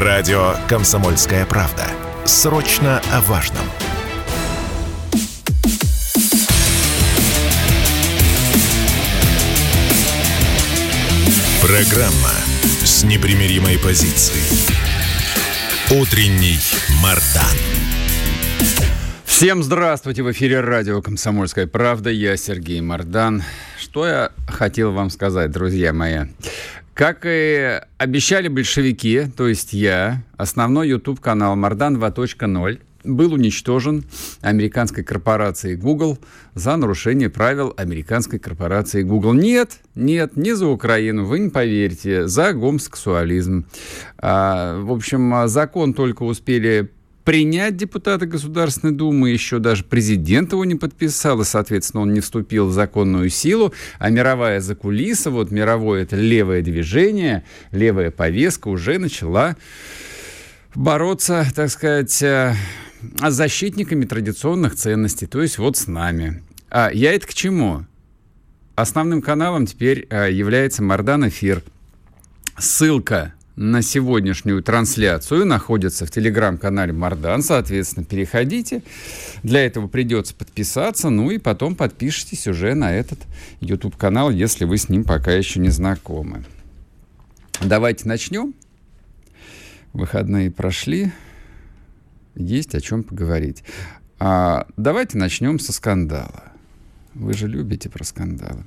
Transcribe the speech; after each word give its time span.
Радио 0.00 0.54
«Комсомольская 0.68 1.44
правда». 1.44 1.84
Срочно 2.24 3.02
о 3.12 3.20
важном. 3.22 3.64
Программа 11.60 12.30
с 12.84 13.02
непримиримой 13.02 13.76
позицией. 13.80 14.70
Утренний 15.90 16.60
Мардан. 17.02 17.58
Всем 19.24 19.64
здравствуйте! 19.64 20.22
В 20.22 20.30
эфире 20.30 20.60
радио 20.60 21.02
«Комсомольская 21.02 21.66
правда». 21.66 22.10
Я 22.10 22.36
Сергей 22.36 22.80
Мардан. 22.80 23.42
Что 23.76 24.06
я 24.06 24.30
хотел 24.46 24.92
вам 24.92 25.10
сказать, 25.10 25.50
друзья 25.50 25.92
мои? 25.92 26.26
Как 26.98 27.20
и 27.22 27.80
обещали 27.98 28.48
большевики, 28.48 29.26
то 29.36 29.46
есть 29.46 29.72
я, 29.72 30.24
основной 30.36 30.88
YouTube-канал 30.88 31.54
Мардан 31.54 31.96
2.0 31.96 32.80
был 33.04 33.34
уничтожен 33.34 34.02
американской 34.40 35.04
корпорацией 35.04 35.76
Google 35.76 36.18
за 36.54 36.74
нарушение 36.74 37.30
правил 37.30 37.72
американской 37.76 38.40
корпорации 38.40 39.04
Google. 39.04 39.34
Нет, 39.34 39.78
нет, 39.94 40.36
не 40.36 40.56
за 40.56 40.66
Украину, 40.66 41.24
вы 41.24 41.38
не 41.38 41.50
поверите, 41.50 42.26
за 42.26 42.52
гомосексуализм. 42.52 43.66
А, 44.18 44.80
в 44.80 44.90
общем, 44.90 45.46
закон 45.46 45.94
только 45.94 46.24
успели 46.24 46.90
принять 47.28 47.76
депутаты 47.76 48.24
Государственной 48.24 48.94
Думы, 48.94 49.28
еще 49.28 49.58
даже 49.58 49.84
президент 49.84 50.52
его 50.52 50.64
не 50.64 50.76
подписал, 50.76 51.42
и, 51.42 51.44
соответственно, 51.44 52.04
он 52.04 52.14
не 52.14 52.20
вступил 52.20 52.68
в 52.68 52.72
законную 52.72 53.28
силу, 53.28 53.74
а 53.98 54.08
мировая 54.08 54.60
закулиса, 54.60 55.30
вот 55.30 55.50
мировое 55.50 56.04
это 56.04 56.16
левое 56.16 56.62
движение, 56.62 57.44
левая 57.70 58.10
повестка 58.10 58.68
уже 58.68 58.98
начала 58.98 59.58
бороться, 60.74 61.46
так 61.54 61.68
сказать, 61.68 62.22
э, 62.22 62.54
с 63.20 63.34
защитниками 63.34 64.06
традиционных 64.06 64.74
ценностей, 64.74 65.26
то 65.26 65.42
есть 65.42 65.58
вот 65.58 65.76
с 65.76 65.86
нами. 65.86 66.42
А 66.70 66.90
я 66.90 67.12
это 67.12 67.26
к 67.26 67.34
чему? 67.34 67.84
Основным 68.74 69.20
каналом 69.20 69.66
теперь 69.66 70.06
э, 70.08 70.32
является 70.32 70.82
Мардан 70.82 71.28
Эфир. 71.28 71.62
Ссылка 72.56 73.34
на 73.58 73.82
сегодняшнюю 73.82 74.62
трансляцию 74.62 75.44
находится 75.44 76.06
в 76.06 76.12
телеграм-канале 76.12 76.92
Мардан. 76.92 77.42
Соответственно, 77.42 78.06
переходите. 78.06 78.82
Для 79.42 79.66
этого 79.66 79.88
придется 79.88 80.32
подписаться. 80.32 81.10
Ну 81.10 81.32
и 81.32 81.38
потом 81.38 81.74
подпишитесь 81.74 82.46
уже 82.46 82.74
на 82.74 82.94
этот 82.94 83.18
YouTube-канал, 83.60 84.30
если 84.30 84.64
вы 84.64 84.78
с 84.78 84.88
ним 84.88 85.02
пока 85.02 85.32
еще 85.32 85.58
не 85.58 85.70
знакомы. 85.70 86.44
Давайте 87.60 88.06
начнем. 88.06 88.54
Выходные 89.92 90.52
прошли. 90.52 91.10
Есть 92.36 92.76
о 92.76 92.80
чем 92.80 93.02
поговорить. 93.02 93.64
А, 94.20 94.68
давайте 94.76 95.18
начнем 95.18 95.58
со 95.58 95.72
скандала. 95.72 96.44
Вы 97.14 97.34
же 97.34 97.48
любите 97.48 97.88
про 97.88 98.04
скандалы. 98.04 98.62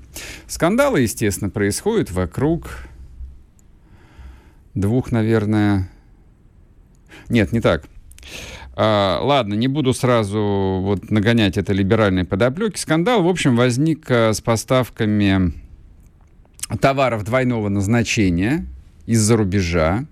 Скандалы, 0.47 0.99
естественно, 0.99 1.49
происходят 1.49 2.11
вокруг 2.11 2.90
двух, 4.73 5.11
наверное... 5.11 5.89
Нет, 7.29 7.51
не 7.51 7.61
так. 7.61 7.85
А, 8.73 9.19
ладно, 9.21 9.53
не 9.53 9.67
буду 9.67 9.93
сразу 9.93 10.79
вот 10.81 11.11
нагонять 11.11 11.57
это 11.57 11.73
либеральной 11.73 12.25
подоплеки. 12.25 12.77
Скандал, 12.77 13.23
в 13.23 13.27
общем, 13.27 13.55
возник 13.55 14.09
а, 14.09 14.33
с 14.33 14.41
поставками 14.41 15.53
товаров 16.79 17.23
двойного 17.23 17.69
назначения 17.69 18.65
из-за 19.05 19.35
рубежа. 19.37 20.05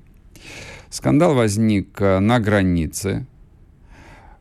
Скандал 0.90 1.36
возник 1.36 1.98
а, 2.02 2.20
на 2.20 2.40
границе 2.40 3.26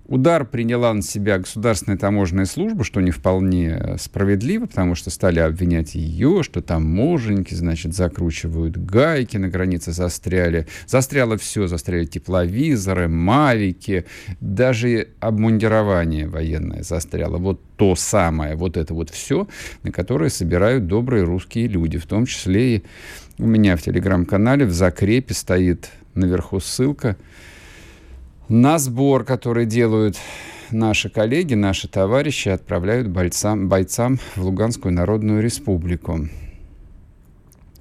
Удар 0.09 0.45
приняла 0.47 0.92
на 0.95 1.03
себя 1.03 1.39
государственная 1.39 1.98
таможенная 1.98 2.47
служба, 2.47 2.83
что 2.83 3.01
не 3.01 3.11
вполне 3.11 3.97
справедливо, 3.98 4.66
потому 4.66 4.94
что 4.94 5.10
стали 5.10 5.38
обвинять 5.38 5.94
ее, 5.94 6.43
что 6.43 6.62
там 6.62 6.88
таможенники, 6.88 7.55
значит, 7.55 7.94
закручивают 7.94 8.77
гайки, 8.77 9.37
на 9.37 9.49
границе 9.49 9.93
застряли. 9.93 10.66
Застряло 10.87 11.37
все, 11.37 11.66
застряли 11.66 12.06
тепловизоры, 12.06 13.09
мавики, 13.09 14.06
даже 14.41 15.09
обмундирование 15.21 16.27
военное 16.27 16.83
застряло. 16.83 17.37
Вот 17.37 17.60
то 17.77 17.94
самое, 17.94 18.56
вот 18.56 18.77
это 18.77 18.94
вот 18.94 19.10
все, 19.10 19.49
на 19.83 19.93
которое 19.93 20.31
собирают 20.31 20.87
добрые 20.87 21.25
русские 21.25 21.69
люди, 21.69 21.99
в 21.99 22.06
том 22.06 22.25
числе 22.25 22.77
и 22.77 22.83
у 23.38 23.47
меня 23.47 23.77
в 23.77 23.83
телеграм-канале 23.83 24.65
в 24.65 24.72
закрепе 24.72 25.34
стоит 25.34 25.91
наверху 26.15 26.59
ссылка– 26.60 27.16
на 28.48 28.78
сбор, 28.78 29.25
который 29.25 29.66
делают 29.66 30.16
наши 30.70 31.10
коллеги, 31.10 31.54
наши 31.54 31.88
товарищи, 31.88 32.48
отправляют 32.48 33.09
бойцам, 33.09 33.69
бойцам 33.69 34.19
в 34.36 34.42
Луганскую 34.42 34.92
Народную 34.92 35.42
Республику. 35.42 36.28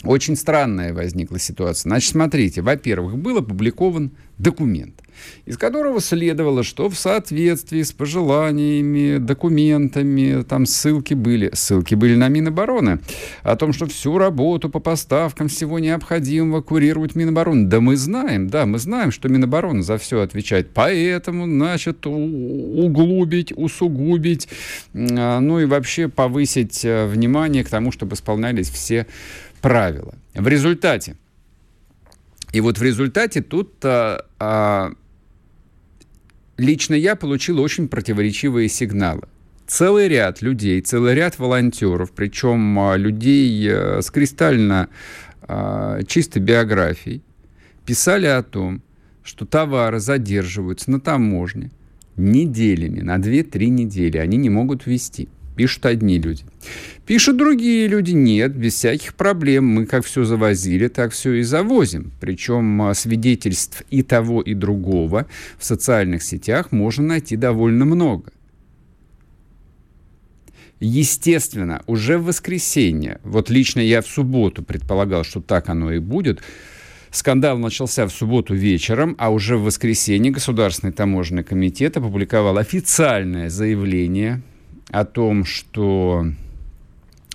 Очень 0.04 0.36
странная 0.36 0.94
возникла 0.94 1.40
ситуация. 1.40 1.90
Значит, 1.90 2.12
смотрите, 2.12 2.62
во-первых, 2.62 3.18
был 3.18 3.38
опубликован 3.38 4.12
документ, 4.38 5.02
из 5.48 5.58
которого 5.58 6.00
следовало, 6.00 6.62
что 6.62 6.90
в 6.90 6.98
соответствии 6.98 7.82
с 7.82 7.92
пожеланиями, 7.92 9.18
документами, 9.18 10.44
там 10.44 10.68
ссылки 10.68 11.16
были, 11.16 11.50
ссылки 11.54 11.96
были 11.96 12.16
на 12.16 12.28
Минобороны, 12.28 13.00
о 13.42 13.56
том, 13.56 13.74
что 13.74 13.88
всю 13.88 14.20
работу 14.20 14.70
по 14.70 14.80
поставкам 14.80 15.48
всего 15.48 15.80
необходимого 15.80 16.62
курировать 16.62 17.16
Минобороны. 17.16 17.66
Да 17.66 17.82
мы 17.82 17.98
знаем, 17.98 18.48
да, 18.48 18.68
мы 18.68 18.78
знаем, 18.78 19.12
что 19.12 19.28
Минобороны 19.28 19.82
за 19.82 19.98
все 19.98 20.22
отвечает. 20.22 20.70
Поэтому, 20.76 21.46
значит, 21.46 22.06
углубить, 22.06 23.52
усугубить, 23.56 24.48
а, 24.94 25.40
ну 25.40 25.60
и 25.60 25.66
вообще 25.66 26.08
повысить 26.10 26.86
э, 26.86 27.08
внимание 27.08 27.64
к 27.64 27.70
тому, 27.70 27.92
чтобы 27.92 28.14
исполнялись 28.14 28.70
все 28.70 29.08
правила. 29.62 30.16
В 30.34 30.48
результате, 30.48 31.16
и 32.52 32.62
вот 32.62 32.78
в 32.78 32.84
результате 32.84 33.42
тут 33.42 33.74
а, 33.84 34.26
а, 34.40 34.92
лично 36.58 36.94
я 36.96 37.16
получил 37.16 37.60
очень 37.60 37.88
противоречивые 37.88 38.70
сигналы. 38.70 39.24
Целый 39.68 40.08
ряд 40.08 40.42
людей, 40.42 40.80
целый 40.82 41.14
ряд 41.14 41.40
волонтеров, 41.40 42.12
причем 42.12 42.80
а, 42.80 42.96
людей 42.96 43.68
а, 43.70 44.02
с 44.02 44.10
кристально 44.12 44.90
а, 45.42 46.02
чистой 46.04 46.40
биографией, 46.40 47.22
писали 47.86 48.28
о 48.28 48.44
том, 48.44 48.82
что 49.24 49.46
товары 49.46 50.00
задерживаются 50.00 50.90
на 50.90 51.02
таможне 51.02 51.72
неделями, 52.16 53.02
на 53.02 53.18
2-3 53.18 53.68
недели, 53.68 54.18
они 54.18 54.38
не 54.38 54.50
могут 54.50 54.86
ввести. 54.86 55.30
Пишут 55.58 55.88
одни 55.88 56.20
люди. 56.20 56.44
Пишут 57.08 57.38
другие 57.38 57.88
люди, 57.88 58.12
нет, 58.12 58.56
без 58.56 58.76
всяких 58.76 59.16
проблем. 59.16 59.66
Мы 59.66 59.88
как 59.88 60.06
все 60.06 60.24
завозили, 60.24 60.88
так 60.88 61.14
все 61.14 61.34
и 61.34 61.42
завозим. 61.42 62.12
Причем 62.20 62.84
а, 62.84 62.94
свидетельств 62.94 63.84
и 63.90 64.04
того, 64.04 64.42
и 64.44 64.54
другого 64.54 65.26
в 65.58 65.66
социальных 65.66 66.22
сетях 66.22 66.72
можно 66.72 67.08
найти 67.08 67.36
довольно 67.36 67.86
много. 67.86 68.32
Естественно, 70.80 71.82
уже 71.88 72.20
в 72.20 72.26
воскресенье, 72.26 73.20
вот 73.24 73.50
лично 73.50 73.80
я 73.80 74.04
в 74.04 74.08
субботу 74.08 74.62
предполагал, 74.62 75.24
что 75.24 75.42
так 75.42 75.70
оно 75.70 75.92
и 75.92 75.98
будет, 75.98 76.44
Скандал 77.10 77.58
начался 77.58 78.06
в 78.06 78.12
субботу 78.12 78.54
вечером, 78.54 79.16
а 79.18 79.32
уже 79.32 79.58
в 79.58 79.64
воскресенье 79.64 80.32
Государственный 80.32 80.94
таможенный 80.94 81.44
комитет 81.44 81.98
опубликовал 81.98 82.60
официальное 82.60 83.50
заявление 83.50 84.44
о 84.90 85.06
том, 85.06 85.46
что 85.46 86.26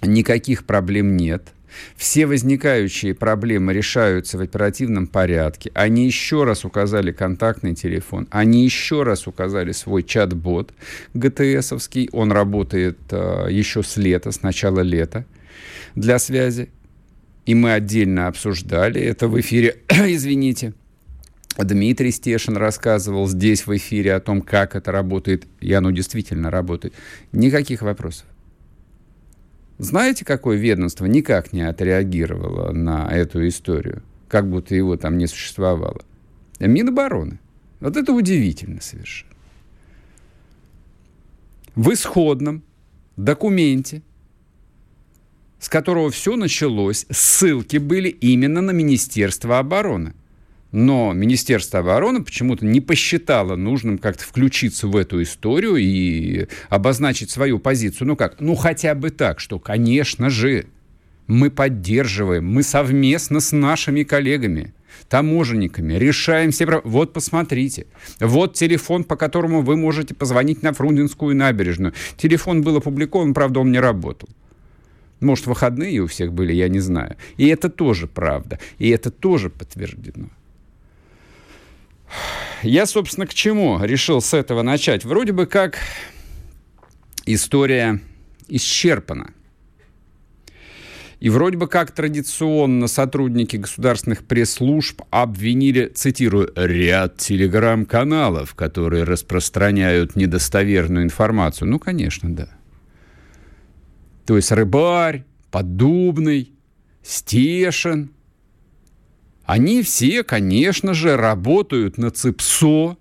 никаких 0.03 0.65
проблем 0.65 1.17
нет, 1.17 1.53
все 1.97 2.27
возникающие 2.27 3.15
проблемы 3.15 3.73
решаются 3.73 4.39
в 4.39 4.41
оперативном 4.41 5.07
порядке. 5.07 5.71
Они 5.75 6.07
еще 6.07 6.45
раз 6.45 6.65
указали 6.65 7.13
контактный 7.13 7.75
телефон, 7.75 8.29
они 8.31 8.65
еще 8.65 9.03
раз 9.03 9.27
указали 9.27 9.73
свой 9.73 10.03
чат-бот 10.03 10.73
ГТСовский, 11.15 12.09
он 12.13 12.33
работает 12.33 12.99
э, 13.11 13.47
еще 13.51 13.83
с 13.83 13.97
лета, 13.97 14.33
с 14.33 14.43
начала 14.43 14.81
лета 14.81 15.25
для 15.95 16.19
связи. 16.19 16.71
И 17.45 17.55
мы 17.55 17.73
отдельно 17.73 18.29
обсуждали 18.29 19.01
это 19.01 19.27
в 19.27 19.41
эфире, 19.41 19.77
извините. 19.89 20.75
Дмитрий 21.59 22.11
Стешин 22.11 22.57
рассказывал 22.57 23.29
здесь 23.29 23.67
в 23.67 23.77
эфире 23.77 24.15
о 24.15 24.21
том, 24.21 24.41
как 24.41 24.75
это 24.75 24.91
работает, 24.91 25.47
и 25.61 25.73
оно 25.73 25.91
действительно 25.91 26.51
работает. 26.51 26.95
Никаких 27.33 27.83
вопросов. 27.83 28.27
Знаете, 29.79 30.25
какое 30.25 30.57
ведомство 30.57 31.07
никак 31.07 31.53
не 31.53 31.63
отреагировало 31.63 32.73
на 32.73 33.09
эту 33.11 33.47
историю? 33.47 34.03
Как 34.29 34.49
будто 34.49 34.75
его 34.75 34.97
там 34.97 35.19
не 35.19 35.27
существовало. 35.27 36.03
Минобороны. 36.59 37.39
Вот 37.81 37.97
это 37.97 38.13
удивительно 38.13 38.81
совершенно. 38.81 39.33
В 41.75 41.93
исходном 41.93 42.63
документе, 43.17 44.03
с 45.59 45.69
которого 45.69 46.11
все 46.11 46.37
началось, 46.37 47.07
ссылки 47.11 47.79
были 47.79 48.09
именно 48.09 48.61
на 48.61 48.71
Министерство 48.71 49.59
обороны. 49.59 50.15
Но 50.73 51.13
Министерство 51.13 51.81
обороны 51.81 52.25
почему-то 52.25 52.65
не 52.65 52.81
посчитало 52.81 53.57
нужным 53.57 53.99
как-то 53.99 54.25
включиться 54.25 54.89
в 54.89 54.97
эту 54.97 55.23
историю 55.23 55.77
и 55.77 56.47
обозначить 56.71 57.31
свою 57.31 57.59
позицию. 57.59 58.09
Ну 58.09 58.17
как? 58.17 58.41
Ну 58.41 58.55
хотя 58.55 58.95
бы 58.95 59.11
так, 59.11 59.39
что, 59.39 59.59
конечно 59.59 60.31
же, 60.31 60.67
мы 61.27 61.51
поддерживаем, 61.51 62.47
мы 62.47 62.63
совместно 62.63 63.41
с 63.41 63.53
нашими 63.53 64.03
коллегами, 64.03 64.73
таможенниками, 65.11 65.93
решаем 65.93 66.53
все 66.53 66.65
проблемы. 66.65 66.91
Вот 66.91 67.13
посмотрите, 67.13 67.87
вот 68.19 68.55
телефон, 68.55 69.05
по 69.05 69.17
которому 69.17 69.61
вы 69.61 69.77
можете 69.77 70.15
позвонить 70.15 70.63
на 70.63 70.73
Фрунзенскую 70.73 71.37
набережную. 71.37 71.93
Телефон 72.17 72.63
был 72.63 72.79
опубликован, 72.79 73.35
правда, 73.35 73.61
он 73.61 73.73
не 73.73 73.79
работал. 73.79 74.31
Может, 75.21 75.47
выходные 75.47 76.01
у 76.01 76.07
всех 76.07 76.33
были, 76.33 76.55
я 76.55 76.69
не 76.69 76.81
знаю. 76.81 77.17
И 77.37 77.47
это 77.47 77.69
тоже 77.69 78.09
правда. 78.09 78.59
И 78.79 78.89
это 78.89 79.11
тоже 79.11 79.51
подтверждено. 79.51 80.31
Я, 82.63 82.87
собственно, 82.87 83.27
к 83.27 83.35
чему 83.35 83.83
решил 83.83 84.21
с 84.21 84.35
этого 84.35 84.63
начать? 84.63 85.05
Вроде 85.05 85.33
бы 85.33 85.47
как 85.47 85.79
история 87.27 88.01
исчерпана. 88.49 89.33
И 91.19 91.29
вроде 91.29 91.57
бы 91.57 91.69
как 91.69 91.93
традиционно 91.93 92.89
сотрудники 92.89 93.57
государственных 93.57 94.25
пресс-служб 94.25 95.03
обвинили, 95.11 95.87
цитирую, 95.87 96.53
ряд 96.57 97.19
телеграм-каналов, 97.19 98.55
которые 98.57 99.05
распространяют 99.05 100.17
недостоверную 100.17 101.05
информацию. 101.05 101.69
Ну, 101.69 101.79
конечно, 101.79 102.35
да. 102.35 102.49
То 104.27 104.37
есть 104.37 104.51
Рыбарь, 104.51 105.25
Поддубный, 105.51 106.53
Стешин– 107.03 108.11
они 109.45 109.83
все, 109.83 110.23
конечно 110.23 110.95
же, 110.95 111.17
работают 111.17 111.99
на 111.99 112.11
ЦИПСО. 112.11 112.97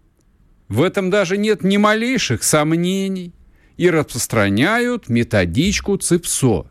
В 0.68 0.82
этом 0.82 1.10
даже 1.10 1.38
нет 1.38 1.64
ни 1.64 1.78
малейших 1.78 2.44
сомнений. 2.44 3.34
И 3.78 3.90
распространяют 3.90 5.10
методичку 5.10 5.98
ЦИПСО. 5.98 6.68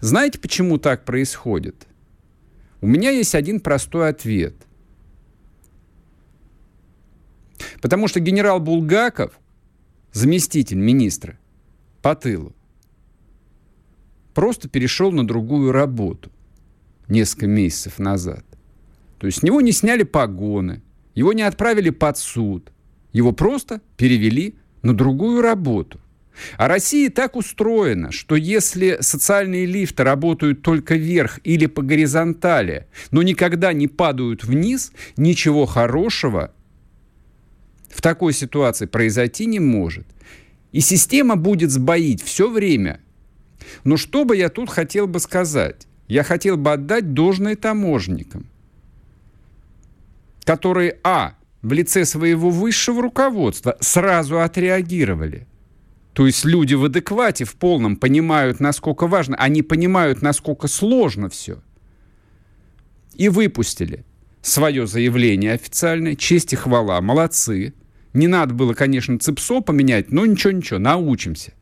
Знаете, 0.00 0.38
почему 0.38 0.78
так 0.78 1.04
происходит? 1.04 1.86
У 2.80 2.86
меня 2.86 3.10
есть 3.10 3.34
один 3.34 3.60
простой 3.60 4.08
ответ. 4.08 4.54
Потому 7.82 8.08
что 8.08 8.20
генерал 8.20 8.60
Булгаков, 8.60 9.38
заместитель 10.12 10.78
министра 10.78 11.38
по 12.02 12.14
тылу, 12.14 12.54
просто 14.34 14.68
перешел 14.68 15.12
на 15.12 15.26
другую 15.26 15.72
работу 15.72 16.30
несколько 17.10 17.46
месяцев 17.46 17.98
назад. 17.98 18.44
То 19.18 19.26
есть 19.26 19.40
с 19.40 19.42
него 19.42 19.60
не 19.60 19.72
сняли 19.72 20.02
погоны, 20.02 20.82
его 21.14 21.32
не 21.32 21.42
отправили 21.42 21.90
под 21.90 22.16
суд, 22.16 22.72
его 23.12 23.32
просто 23.32 23.80
перевели 23.96 24.54
на 24.82 24.94
другую 24.94 25.42
работу. 25.42 26.00
А 26.56 26.68
Россия 26.68 27.10
так 27.10 27.36
устроена, 27.36 28.12
что 28.12 28.36
если 28.36 28.98
социальные 29.00 29.66
лифты 29.66 30.04
работают 30.04 30.62
только 30.62 30.94
вверх 30.94 31.40
или 31.44 31.66
по 31.66 31.82
горизонтали, 31.82 32.86
но 33.10 33.22
никогда 33.22 33.72
не 33.72 33.88
падают 33.88 34.44
вниз, 34.44 34.92
ничего 35.16 35.66
хорошего 35.66 36.52
в 37.90 38.00
такой 38.00 38.32
ситуации 38.32 38.86
произойти 38.86 39.46
не 39.46 39.60
может. 39.60 40.06
И 40.72 40.80
система 40.80 41.36
будет 41.36 41.70
сбоить 41.70 42.22
все 42.22 42.48
время. 42.48 43.00
Но 43.84 43.96
что 43.96 44.24
бы 44.24 44.36
я 44.36 44.48
тут 44.48 44.70
хотел 44.70 45.06
бы 45.06 45.18
сказать? 45.20 45.86
Я 46.10 46.24
хотел 46.24 46.56
бы 46.56 46.72
отдать 46.72 47.14
должное 47.14 47.54
таможникам, 47.54 48.46
которые, 50.44 50.98
а, 51.04 51.34
в 51.62 51.72
лице 51.72 52.04
своего 52.04 52.50
высшего 52.50 53.00
руководства 53.00 53.76
сразу 53.80 54.40
отреагировали. 54.40 55.46
То 56.12 56.26
есть 56.26 56.44
люди 56.44 56.74
в 56.74 56.84
адеквате, 56.84 57.44
в 57.44 57.54
полном 57.54 57.94
понимают, 57.94 58.58
насколько 58.58 59.06
важно, 59.06 59.36
они 59.36 59.62
понимают, 59.62 60.20
насколько 60.20 60.66
сложно 60.66 61.28
все. 61.28 61.62
И 63.14 63.28
выпустили 63.28 64.04
свое 64.42 64.88
заявление 64.88 65.52
официальное, 65.52 66.16
честь 66.16 66.52
и 66.52 66.56
хвала, 66.56 67.00
молодцы. 67.00 67.72
Не 68.14 68.26
надо 68.26 68.52
было, 68.52 68.74
конечно, 68.74 69.16
ЦИПСО 69.16 69.60
поменять, 69.60 70.10
но 70.10 70.26
ничего-ничего, 70.26 70.80
научимся. 70.80 71.52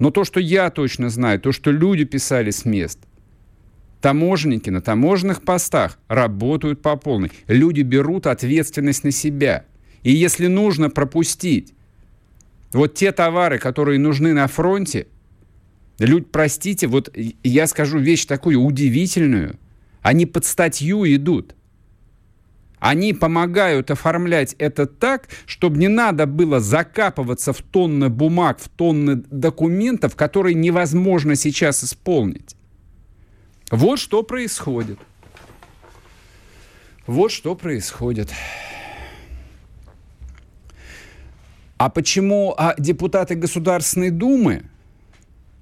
Но 0.00 0.10
то, 0.10 0.24
что 0.24 0.40
я 0.40 0.70
точно 0.70 1.10
знаю, 1.10 1.38
то, 1.40 1.52
что 1.52 1.70
люди 1.70 2.04
писали 2.04 2.50
с 2.50 2.64
мест, 2.64 2.98
таможенники 4.00 4.70
на 4.70 4.80
таможенных 4.80 5.42
постах 5.42 5.98
работают 6.08 6.80
по 6.80 6.96
полной. 6.96 7.30
Люди 7.46 7.82
берут 7.82 8.26
ответственность 8.26 9.04
на 9.04 9.10
себя. 9.10 9.66
И 10.02 10.10
если 10.10 10.46
нужно 10.46 10.88
пропустить 10.88 11.74
вот 12.72 12.94
те 12.94 13.12
товары, 13.12 13.58
которые 13.58 13.98
нужны 13.98 14.32
на 14.32 14.48
фронте, 14.48 15.06
люди, 15.98 16.24
простите, 16.24 16.86
вот 16.86 17.14
я 17.44 17.66
скажу 17.66 17.98
вещь 17.98 18.24
такую 18.24 18.58
удивительную, 18.62 19.58
они 20.00 20.24
под 20.24 20.46
статью 20.46 21.04
идут. 21.04 21.54
Они 22.80 23.12
помогают 23.12 23.90
оформлять 23.90 24.54
это 24.58 24.86
так, 24.86 25.28
чтобы 25.44 25.76
не 25.76 25.88
надо 25.88 26.26
было 26.26 26.60
закапываться 26.60 27.52
в 27.52 27.60
тонны 27.60 28.08
бумаг, 28.08 28.58
в 28.58 28.70
тонны 28.70 29.16
документов, 29.16 30.16
которые 30.16 30.54
невозможно 30.54 31.36
сейчас 31.36 31.84
исполнить. 31.84 32.56
Вот 33.70 33.98
что 33.98 34.22
происходит. 34.22 34.98
Вот 37.06 37.30
что 37.30 37.54
происходит. 37.54 38.30
А 41.76 41.90
почему 41.90 42.54
а 42.56 42.74
депутаты 42.78 43.34
Государственной 43.34 44.10
Думы, 44.10 44.62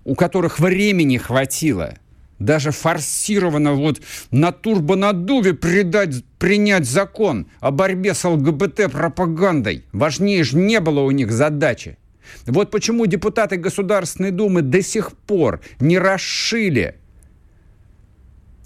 у 0.05 0.15
которых 0.15 0.61
времени 0.61 1.17
хватило– 1.17 1.95
даже 2.39 2.71
форсированно 2.71 3.75
вот 3.75 4.01
на 4.31 4.53
турбонаддуве 4.53 5.55
придать, 5.55 6.25
принять 6.39 6.87
закон 6.87 7.49
о 7.61 7.71
борьбе 7.71 8.15
с 8.15 8.25
ЛГБТ-пропагандой. 8.25 9.85
Важнее 9.93 10.45
же 10.45 10.57
не 10.57 10.81
было 10.81 11.01
у 11.01 11.11
них 11.11 11.33
задачи. 11.33 11.99
Вот 12.47 12.71
почему 12.71 13.07
депутаты 13.07 13.57
Государственной 13.57 14.31
Думы 14.31 14.63
до 14.63 14.83
сих 14.83 15.13
пор 15.17 15.61
не 15.81 15.99
расшили 15.99 16.97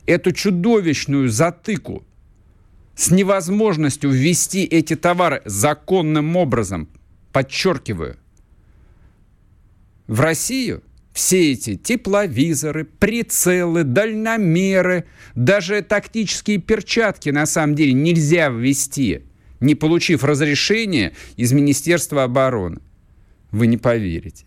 эту 0.07 0.33
чудовищную 0.33 1.29
затыку 1.29 2.05
с 2.97 3.11
невозможностью 3.11 4.11
ввести 4.11 4.65
эти 4.65 4.97
товары 4.97 5.43
законным 5.45 6.37
образом, 6.37 6.89
подчеркиваю, 7.33 8.17
в 10.09 10.21
Россию– 10.21 10.83
все 11.13 11.53
эти 11.53 11.77
тепловизоры, 11.77 12.85
прицелы, 12.85 13.85
дальномеры, 13.85 15.05
даже 15.35 15.83
тактические 15.83 16.59
перчатки 16.59 17.29
на 17.31 17.47
самом 17.47 17.75
деле 17.75 17.93
нельзя 17.93 18.49
ввести, 18.49 19.23
не 19.61 19.75
получив 19.75 20.25
разрешения 20.25 21.13
из 21.37 21.53
Министерства 21.53 22.25
обороны. 22.25 22.81
Вы 23.51 23.67
не 23.67 23.77
поверите. 23.77 24.47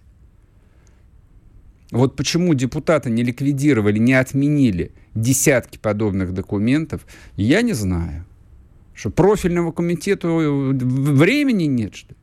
Вот 1.91 2.15
почему 2.15 2.55
депутаты 2.55 3.11
не 3.11 3.23
ликвидировали, 3.23 3.99
не 3.99 4.13
отменили 4.13 4.91
десятки 5.13 5.77
подобных 5.77 6.33
документов, 6.33 7.05
я 7.37 7.61
не 7.61 7.73
знаю. 7.73 8.25
Что 8.95 9.11
профильного 9.11 9.71
комитета 9.71 10.27
времени 10.27 11.65
нет, 11.65 11.95
что 11.95 12.13
ли? 12.13 12.17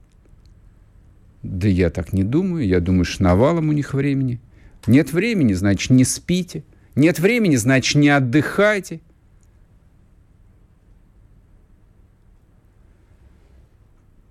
Да 1.43 1.69
я 1.69 1.91
так 1.91 2.13
не 2.13 2.23
думаю. 2.23 2.67
Я 2.67 2.81
думаю, 2.81 3.05
что 3.05 3.25
навалом 3.25 3.69
у 3.69 3.73
них 3.73 3.95
времени. 3.95 4.41
Нет 4.87 5.13
времени, 5.13 5.53
значит, 5.53 5.91
не 5.91 6.05
спите. 6.05 6.65
Нет 6.95 7.19
времени, 7.19 7.57
значит, 7.57 7.97
не 7.97 8.09
отдыхайте. 8.09 9.01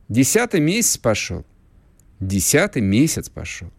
Десятый 0.09 0.59
месяц 0.59 0.97
пошел. 0.97 1.45
Десятый 2.19 2.81
месяц 2.81 3.29
пошел. 3.29 3.71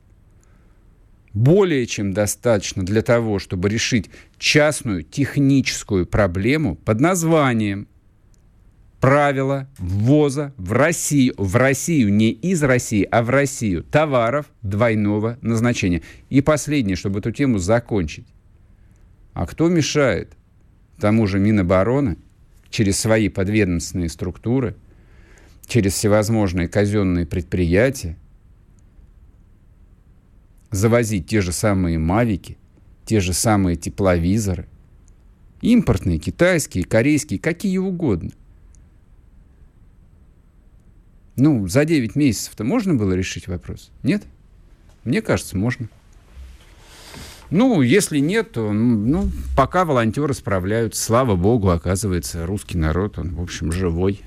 Более 1.34 1.86
чем 1.86 2.12
достаточно 2.12 2.82
для 2.84 3.02
того, 3.02 3.38
чтобы 3.38 3.68
решить 3.68 4.10
частную 4.38 5.02
техническую 5.02 6.06
проблему 6.06 6.76
под 6.76 7.00
названием 7.00 7.86
правила 9.02 9.68
ввоза 9.78 10.54
в 10.56 10.70
Россию, 10.70 11.34
в 11.36 11.56
Россию, 11.56 12.14
не 12.14 12.30
из 12.30 12.62
России, 12.62 13.02
а 13.10 13.24
в 13.24 13.30
Россию, 13.30 13.82
товаров 13.82 14.46
двойного 14.62 15.38
назначения. 15.42 16.02
И 16.30 16.40
последнее, 16.40 16.94
чтобы 16.94 17.18
эту 17.18 17.32
тему 17.32 17.58
закончить. 17.58 18.28
А 19.32 19.44
кто 19.46 19.68
мешает 19.68 20.36
тому 21.00 21.26
же 21.26 21.40
Минобороны 21.40 22.16
через 22.70 22.96
свои 23.00 23.28
подведомственные 23.28 24.08
структуры, 24.08 24.76
через 25.66 25.94
всевозможные 25.94 26.68
казенные 26.68 27.26
предприятия 27.26 28.16
завозить 30.70 31.26
те 31.26 31.40
же 31.40 31.50
самые 31.50 31.98
мавики, 31.98 32.56
те 33.04 33.18
же 33.18 33.32
самые 33.32 33.74
тепловизоры, 33.74 34.68
Импортные, 35.60 36.18
китайские, 36.18 36.82
корейские, 36.82 37.38
какие 37.38 37.78
угодно. 37.78 38.32
Ну, 41.42 41.66
за 41.66 41.84
9 41.84 42.14
месяцев-то 42.14 42.62
можно 42.62 42.94
было 42.94 43.14
решить 43.14 43.48
вопрос? 43.48 43.90
Нет? 44.04 44.22
Мне 45.02 45.20
кажется, 45.20 45.58
можно. 45.58 45.88
Ну, 47.50 47.82
если 47.82 48.20
нет, 48.20 48.52
то 48.52 48.72
ну, 48.72 49.28
пока 49.56 49.84
волонтеры 49.84 50.34
справляются. 50.34 51.02
Слава 51.02 51.34
богу, 51.34 51.70
оказывается, 51.70 52.46
русский 52.46 52.78
народ, 52.78 53.18
он, 53.18 53.34
в 53.34 53.42
общем, 53.42 53.72
живой. 53.72 54.20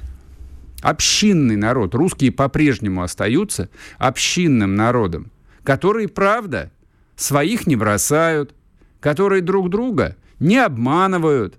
Общинный 0.82 1.56
народ. 1.56 1.96
Русские 1.96 2.34
по-прежнему 2.34 3.02
остаются 3.02 3.70
общинным 3.98 4.76
народом, 4.76 5.32
которые, 5.64 6.10
правда, 6.10 6.70
своих 7.16 7.66
не 7.66 7.78
бросают, 7.78 8.54
которые 9.00 9.42
друг 9.42 9.70
друга 9.70 10.18
не 10.42 10.58
обманывают, 10.58 11.56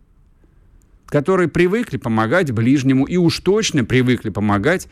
которые 1.07 1.49
привыкли 1.49 1.97
помогать 1.97 2.53
ближнему 2.53 3.07
и 3.07 3.17
уж 3.17 3.41
точно 3.41 3.87
привыкли 3.87 4.29
помогать 4.29 4.87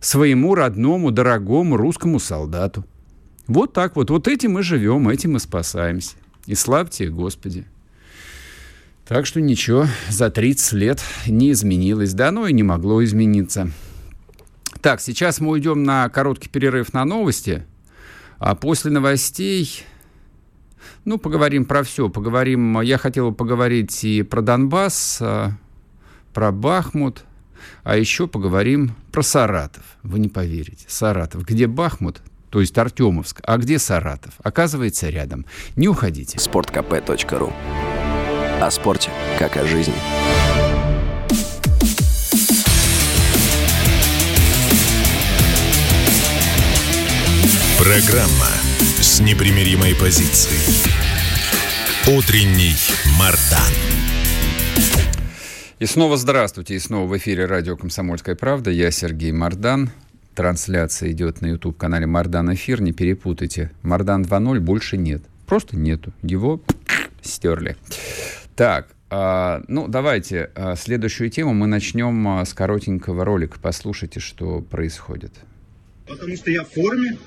своему 0.00 0.54
родному, 0.54 1.10
дорогому 1.10 1.76
русскому 1.76 2.18
солдату. 2.18 2.84
Вот 3.46 3.72
так 3.72 3.96
вот. 3.96 4.10
Вот 4.10 4.28
этим 4.28 4.52
мы 4.52 4.62
живем, 4.62 5.08
этим 5.08 5.32
мы 5.32 5.40
спасаемся. 5.40 6.16
И 6.46 6.54
славьте 6.54 7.08
Господи. 7.08 7.66
Так 9.06 9.24
что 9.24 9.40
ничего, 9.40 9.86
за 10.08 10.30
30 10.30 10.72
лет 10.72 11.00
не 11.28 11.52
изменилось. 11.52 12.12
Да, 12.12 12.28
оно 12.28 12.48
и 12.48 12.52
не 12.52 12.64
могло 12.64 13.04
измениться. 13.04 13.70
Так, 14.80 15.00
сейчас 15.00 15.40
мы 15.40 15.50
уйдем 15.50 15.84
на 15.84 16.08
короткий 16.08 16.48
перерыв 16.48 16.92
на 16.92 17.04
новости. 17.04 17.64
А 18.38 18.56
после 18.56 18.90
новостей, 18.90 19.84
ну, 21.04 21.18
поговорим 21.18 21.64
про 21.64 21.84
все. 21.84 22.08
Поговорим, 22.08 22.80
я 22.80 22.98
хотел 22.98 23.32
поговорить 23.32 24.04
и 24.04 24.22
про 24.22 24.42
Донбасс, 24.42 25.18
а, 25.20 25.52
про 26.34 26.50
Бахмут, 26.50 27.24
а 27.84 27.96
еще 27.96 28.26
поговорим 28.26 28.94
про 29.12 29.22
Саратов. 29.22 29.84
Вы 30.02 30.18
не 30.18 30.28
поверите. 30.28 30.86
Саратов. 30.88 31.44
Где 31.44 31.66
Бахмут, 31.66 32.20
то 32.50 32.60
есть 32.60 32.76
Артемовск, 32.76 33.40
а 33.44 33.58
где 33.58 33.78
Саратов? 33.78 34.34
Оказывается, 34.42 35.08
рядом. 35.08 35.46
Не 35.76 35.88
уходите. 35.88 36.38
Спорткп.ру 36.38 37.52
О 38.60 38.70
спорте, 38.70 39.10
как 39.38 39.56
о 39.56 39.66
жизни. 39.66 39.94
Программа 47.78 48.48
с 49.00 49.20
непримиримой 49.20 49.94
позицией. 49.94 50.58
Утренний 52.08 52.74
Мардан. 53.18 54.15
И 55.78 55.84
снова 55.84 56.16
здравствуйте. 56.16 56.74
И 56.74 56.78
снова 56.78 57.06
в 57.06 57.14
эфире 57.18 57.44
радио 57.44 57.76
«Комсомольская 57.76 58.34
правда». 58.34 58.70
Я 58.70 58.90
Сергей 58.90 59.30
Мардан. 59.30 59.90
Трансляция 60.34 61.10
идет 61.12 61.42
на 61.42 61.48
YouTube-канале 61.48 62.06
Мардан 62.06 62.54
Эфир. 62.54 62.80
Не 62.80 62.92
перепутайте. 62.92 63.70
Мардан 63.82 64.22
2.0 64.22 64.58
больше 64.60 64.96
нет. 64.96 65.22
Просто 65.46 65.76
нету. 65.76 66.14
Его 66.22 66.62
стерли. 67.20 67.76
Так, 68.54 68.88
а, 69.10 69.62
ну, 69.68 69.86
давайте 69.86 70.50
а, 70.54 70.76
следующую 70.76 71.28
тему 71.28 71.52
мы 71.52 71.66
начнем 71.66 72.26
а, 72.26 72.44
с 72.46 72.54
коротенького 72.54 73.26
ролика. 73.26 73.58
Послушайте, 73.60 74.18
что 74.18 74.62
происходит. 74.62 75.32
Потому 76.08 76.36
что 76.36 76.50
я 76.50 76.64
в 76.64 76.70
форме, 76.70 77.18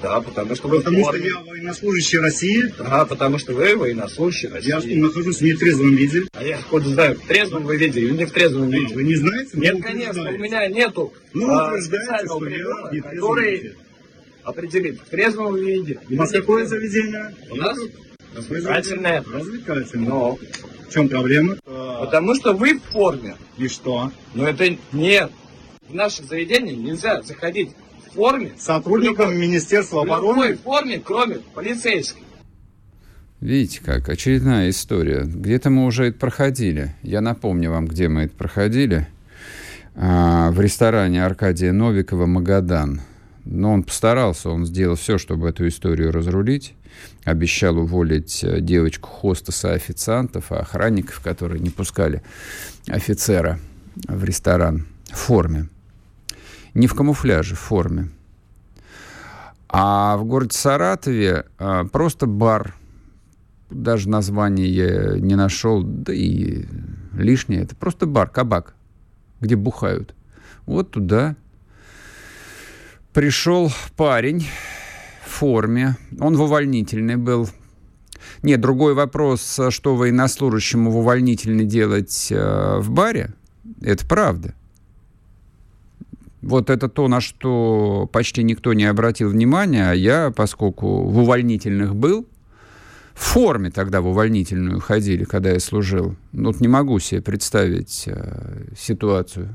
Да, 0.00 0.20
потому 0.20 0.54
что 0.56 0.68
вы 0.68 0.78
потому 0.80 1.04
что 1.04 1.16
я 1.16 1.40
военнослужащий 1.40 2.18
России, 2.18 2.72
Да, 2.78 3.04
потому 3.04 3.38
что 3.38 3.52
вы 3.52 3.76
военнослужащий 3.76 4.48
я 4.62 4.76
России. 4.76 4.94
нахожусь 5.00 5.38
в 5.38 5.42
нетрезвом 5.42 5.94
виде. 5.94 6.22
А 6.32 6.44
я 6.44 6.56
откуда 6.58 6.88
знаю, 6.88 7.14
в 7.16 7.26
трезвом 7.26 7.64
вы 7.64 7.76
виде 7.76 8.00
или 8.00 8.10
не 8.12 8.24
в 8.24 8.32
трезвом 8.32 8.70
виде? 8.70 8.94
Вы 8.94 9.04
не 9.04 9.14
знаете? 9.16 9.50
Нет, 9.54 9.82
конечно, 9.82 10.22
у 10.30 10.38
меня 10.38 10.66
нету 10.68 11.12
Ну, 11.34 11.50
а, 11.50 11.80
специального 11.80 12.24
что 12.26 12.38
прибора, 12.40 12.90
который 13.02 13.56
виде. 13.56 13.74
определит, 14.44 15.00
в 15.00 15.04
трезвом 15.10 15.56
виде. 15.56 15.98
У 16.10 16.16
вас 16.16 16.30
какое 16.30 16.66
заведение? 16.66 17.34
У 17.50 17.56
нас 17.56 17.78
развлекательное. 18.34 19.22
Развлекательное. 19.32 20.08
Но, 20.08 20.38
В 20.88 20.92
чем 20.92 21.08
проблема? 21.08 21.56
потому 22.00 22.34
что 22.34 22.52
вы 22.54 22.78
в 22.78 22.82
форме. 22.90 23.36
И 23.58 23.68
что? 23.68 24.10
Но 24.34 24.48
это 24.48 24.76
нет. 24.92 25.30
В 25.88 25.94
наше 25.94 26.22
заведение 26.24 26.74
нельзя 26.74 27.22
заходить 27.22 27.70
форме. 28.12 28.52
Сотрудникам 28.58 29.36
Министерства 29.36 30.00
В 30.00 30.04
любой 30.04 30.18
обороны 30.18 30.56
форме, 30.56 31.02
кроме 31.04 31.36
полицейской. 31.54 32.22
Видите, 33.40 33.80
как 33.84 34.08
очередная 34.08 34.70
история. 34.70 35.22
Где-то 35.24 35.68
мы 35.68 35.86
уже 35.86 36.06
это 36.06 36.18
проходили. 36.18 36.94
Я 37.02 37.20
напомню 37.20 37.70
вам, 37.70 37.86
где 37.88 38.08
мы 38.08 38.22
это 38.22 38.36
проходили. 38.36 39.08
А, 39.94 40.52
в 40.52 40.60
ресторане 40.60 41.24
Аркадия 41.24 41.72
Новикова 41.72 42.26
«Магадан». 42.26 43.00
Но 43.44 43.72
он 43.72 43.82
постарался, 43.82 44.50
он 44.50 44.64
сделал 44.64 44.94
все, 44.94 45.18
чтобы 45.18 45.48
эту 45.48 45.66
историю 45.66 46.12
разрулить. 46.12 46.74
Обещал 47.24 47.78
уволить 47.78 48.44
э, 48.44 48.60
девочку 48.60 49.08
хостеса 49.08 49.72
официантов, 49.72 50.52
а 50.52 50.60
охранников, 50.60 51.20
которые 51.20 51.60
не 51.60 51.70
пускали 51.70 52.22
офицера 52.86 53.58
в 54.06 54.22
ресторан 54.22 54.86
в 55.10 55.16
форме. 55.16 55.68
Не 56.74 56.86
в 56.86 56.94
камуфляже, 56.94 57.54
в 57.54 57.58
форме. 57.58 58.08
А 59.68 60.16
в 60.16 60.24
городе 60.24 60.56
Саратове 60.56 61.46
а, 61.58 61.84
просто 61.84 62.26
бар. 62.26 62.74
Даже 63.70 64.08
название 64.08 64.68
я 64.68 65.18
не 65.18 65.34
нашел, 65.34 65.82
да 65.82 66.12
и 66.12 66.66
лишнее. 67.14 67.62
Это 67.62 67.74
просто 67.74 68.06
бар, 68.06 68.28
кабак, 68.28 68.74
где 69.40 69.56
бухают. 69.56 70.14
Вот 70.66 70.90
туда 70.90 71.36
пришел 73.12 73.72
парень 73.96 74.46
в 75.24 75.30
форме. 75.30 75.96
Он 76.20 76.36
в 76.36 76.42
увольнительной 76.42 77.16
был. 77.16 77.48
Нет, 78.42 78.60
другой 78.60 78.94
вопрос, 78.94 79.58
а 79.58 79.70
что 79.70 79.96
военнослужащему 79.96 80.90
в 80.90 80.98
увольнительной 80.98 81.64
делать 81.64 82.28
э, 82.30 82.78
в 82.78 82.90
баре, 82.90 83.34
это 83.80 84.06
правда. 84.06 84.54
Вот 86.42 86.70
это 86.70 86.88
то, 86.88 87.06
на 87.06 87.20
что 87.20 88.08
почти 88.12 88.42
никто 88.42 88.72
не 88.72 88.84
обратил 88.84 89.30
внимания, 89.30 89.90
а 89.90 89.94
я, 89.94 90.32
поскольку 90.34 91.04
в 91.04 91.18
увольнительных 91.18 91.94
был, 91.94 92.26
в 93.14 93.20
форме 93.20 93.70
тогда 93.70 94.00
в 94.00 94.08
увольнительную 94.08 94.80
ходили, 94.80 95.24
когда 95.24 95.50
я 95.50 95.60
служил. 95.60 96.16
Ну, 96.32 96.50
Вот 96.50 96.60
не 96.60 96.66
могу 96.66 96.98
себе 96.98 97.22
представить 97.22 98.04
э, 98.06 98.64
ситуацию. 98.76 99.54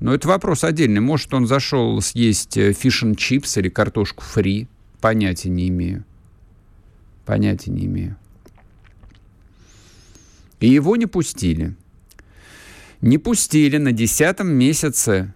Но 0.00 0.12
это 0.12 0.26
вопрос 0.26 0.64
отдельный. 0.64 1.00
Может, 1.00 1.32
он 1.34 1.46
зашел 1.46 2.00
съесть 2.00 2.54
fish-n-chips 2.54 3.58
или 3.58 3.68
картошку 3.68 4.24
фри. 4.24 4.66
Понятия 5.00 5.50
не 5.50 5.68
имею. 5.68 6.04
Понятия 7.24 7.70
не 7.70 7.86
имею. 7.86 8.16
И 10.58 10.68
его 10.68 10.96
не 10.96 11.06
пустили. 11.06 11.74
Не 13.00 13.18
пустили 13.18 13.76
на 13.78 13.92
десятом 13.92 14.48
месяце 14.48 15.32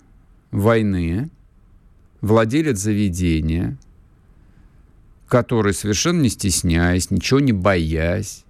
войны 0.56 1.28
владелец 2.22 2.78
заведения, 2.78 3.76
который 5.28 5.74
совершенно 5.74 6.22
не 6.22 6.28
стесняясь, 6.30 7.10
ничего 7.10 7.40
не 7.40 7.52
боясь, 7.52 8.44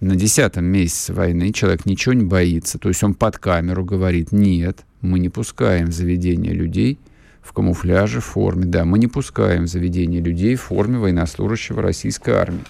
на 0.00 0.16
десятом 0.16 0.64
месяце 0.64 1.12
войны 1.12 1.52
человек 1.52 1.86
ничего 1.86 2.12
не 2.12 2.24
боится. 2.24 2.78
То 2.78 2.88
есть 2.88 3.02
он 3.02 3.14
под 3.14 3.38
камеру 3.38 3.84
говорит, 3.84 4.32
нет, 4.32 4.84
мы 5.00 5.18
не 5.18 5.28
пускаем 5.28 5.88
в 5.88 5.92
заведение 5.92 6.52
людей 6.52 6.98
в 7.40 7.52
камуфляже, 7.52 8.20
в 8.20 8.24
форме. 8.24 8.64
Да, 8.64 8.84
мы 8.84 8.98
не 8.98 9.08
пускаем 9.08 9.64
в 9.64 9.68
заведение 9.68 10.20
людей 10.20 10.54
в 10.54 10.62
форме 10.62 10.98
военнослужащего 10.98 11.82
российской 11.82 12.34
армии. 12.34 12.64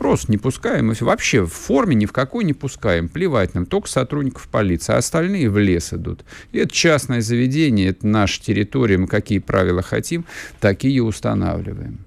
Просто 0.00 0.32
не 0.32 0.38
пускаем. 0.38 0.94
Вообще 0.98 1.44
в 1.44 1.52
форме 1.52 1.94
ни 1.94 2.06
в 2.06 2.12
какой 2.12 2.44
не 2.44 2.54
пускаем. 2.54 3.10
Плевать 3.10 3.52
нам, 3.52 3.66
только 3.66 3.86
сотрудников 3.86 4.48
полиции. 4.48 4.94
А 4.94 4.96
остальные 4.96 5.50
в 5.50 5.58
лес 5.58 5.92
идут. 5.92 6.24
И 6.52 6.58
это 6.58 6.72
частное 6.72 7.20
заведение, 7.20 7.88
это 7.88 8.06
наша 8.06 8.42
территория. 8.42 8.96
Мы 8.96 9.06
какие 9.06 9.40
правила 9.40 9.82
хотим, 9.82 10.24
такие 10.58 11.02
устанавливаем. 11.02 11.98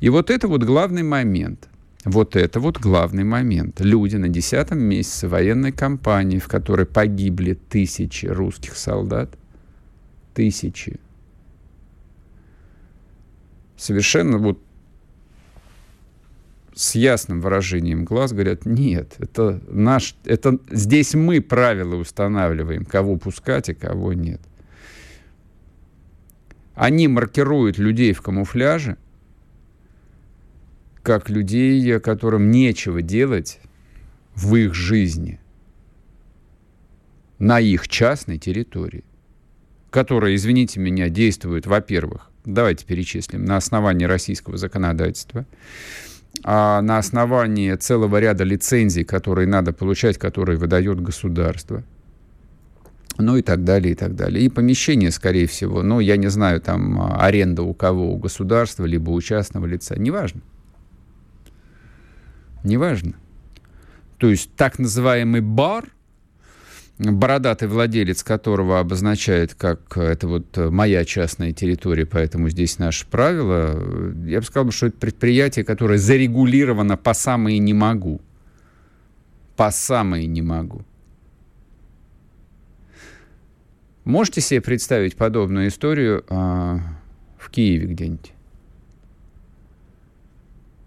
И 0.00 0.08
вот 0.08 0.30
это 0.30 0.48
вот 0.48 0.62
главный 0.62 1.02
момент. 1.02 1.68
Вот 2.06 2.36
это 2.36 2.58
вот 2.58 2.78
главный 2.78 3.24
момент. 3.24 3.82
Люди 3.82 4.16
на 4.16 4.30
десятом 4.30 4.78
месяце 4.78 5.28
военной 5.28 5.72
кампании, 5.72 6.38
в 6.38 6.48
которой 6.48 6.86
погибли 6.86 7.52
тысячи 7.52 8.24
русских 8.24 8.78
солдат, 8.78 9.36
тысячи, 10.32 10.98
совершенно 13.76 14.38
вот 14.38 14.58
с 16.76 16.94
ясным 16.94 17.40
выражением 17.40 18.04
глаз 18.04 18.32
говорят, 18.32 18.66
нет, 18.66 19.14
это 19.18 19.62
наш, 19.66 20.14
это 20.26 20.58
здесь 20.70 21.14
мы 21.14 21.40
правила 21.40 21.96
устанавливаем, 21.96 22.84
кого 22.84 23.16
пускать 23.16 23.70
и 23.70 23.74
кого 23.74 24.12
нет. 24.12 24.42
Они 26.74 27.08
маркируют 27.08 27.78
людей 27.78 28.12
в 28.12 28.20
камуфляже, 28.20 28.98
как 31.02 31.30
людей, 31.30 31.98
которым 31.98 32.50
нечего 32.50 33.00
делать 33.00 33.58
в 34.34 34.54
их 34.56 34.74
жизни 34.74 35.40
на 37.38 37.58
их 37.58 37.88
частной 37.88 38.36
территории, 38.36 39.04
которая, 39.88 40.34
извините 40.34 40.78
меня, 40.78 41.08
действует, 41.08 41.66
во-первых, 41.66 42.30
давайте 42.44 42.84
перечислим, 42.84 43.46
на 43.46 43.56
основании 43.56 44.04
российского 44.04 44.58
законодательства, 44.58 45.46
а 46.44 46.80
на 46.82 46.98
основании 46.98 47.74
целого 47.74 48.18
ряда 48.18 48.44
лицензий, 48.44 49.04
которые 49.04 49.46
надо 49.46 49.72
получать, 49.72 50.18
которые 50.18 50.58
выдает 50.58 51.00
государство, 51.00 51.82
ну 53.18 53.36
и 53.36 53.42
так 53.42 53.64
далее, 53.64 53.92
и 53.92 53.94
так 53.94 54.14
далее. 54.14 54.44
И 54.44 54.48
помещение, 54.48 55.10
скорее 55.10 55.46
всего, 55.46 55.82
ну, 55.82 56.00
я 56.00 56.16
не 56.16 56.28
знаю, 56.28 56.60
там, 56.60 57.00
аренда 57.18 57.62
у 57.62 57.74
кого, 57.74 58.12
у 58.12 58.16
государства, 58.16 58.84
либо 58.84 59.10
у 59.10 59.20
частного 59.20 59.66
лица, 59.66 59.96
неважно. 59.96 60.42
Неважно. 62.64 63.14
То 64.18 64.28
есть 64.28 64.50
так 64.56 64.78
называемый 64.78 65.40
бар, 65.40 65.84
бородатый 66.98 67.68
владелец 67.68 68.22
которого 68.22 68.80
обозначает, 68.80 69.54
как 69.54 69.96
это 69.96 70.26
вот 70.26 70.56
моя 70.56 71.04
частная 71.04 71.52
территория, 71.52 72.06
поэтому 72.06 72.48
здесь 72.48 72.78
наше 72.78 73.06
правило, 73.06 74.14
я 74.26 74.40
бы 74.40 74.46
сказал, 74.46 74.70
что 74.70 74.86
это 74.86 74.96
предприятие, 74.98 75.64
которое 75.64 75.98
зарегулировано 75.98 76.96
по 76.96 77.14
самые 77.14 77.58
не 77.58 77.74
могу. 77.74 78.20
По 79.56 79.70
самые 79.70 80.26
не 80.26 80.42
могу. 80.42 80.84
Можете 84.04 84.40
себе 84.40 84.60
представить 84.60 85.16
подобную 85.16 85.68
историю 85.68 86.24
а, 86.28 86.78
в 87.38 87.50
Киеве 87.50 87.88
где-нибудь? 87.88 88.32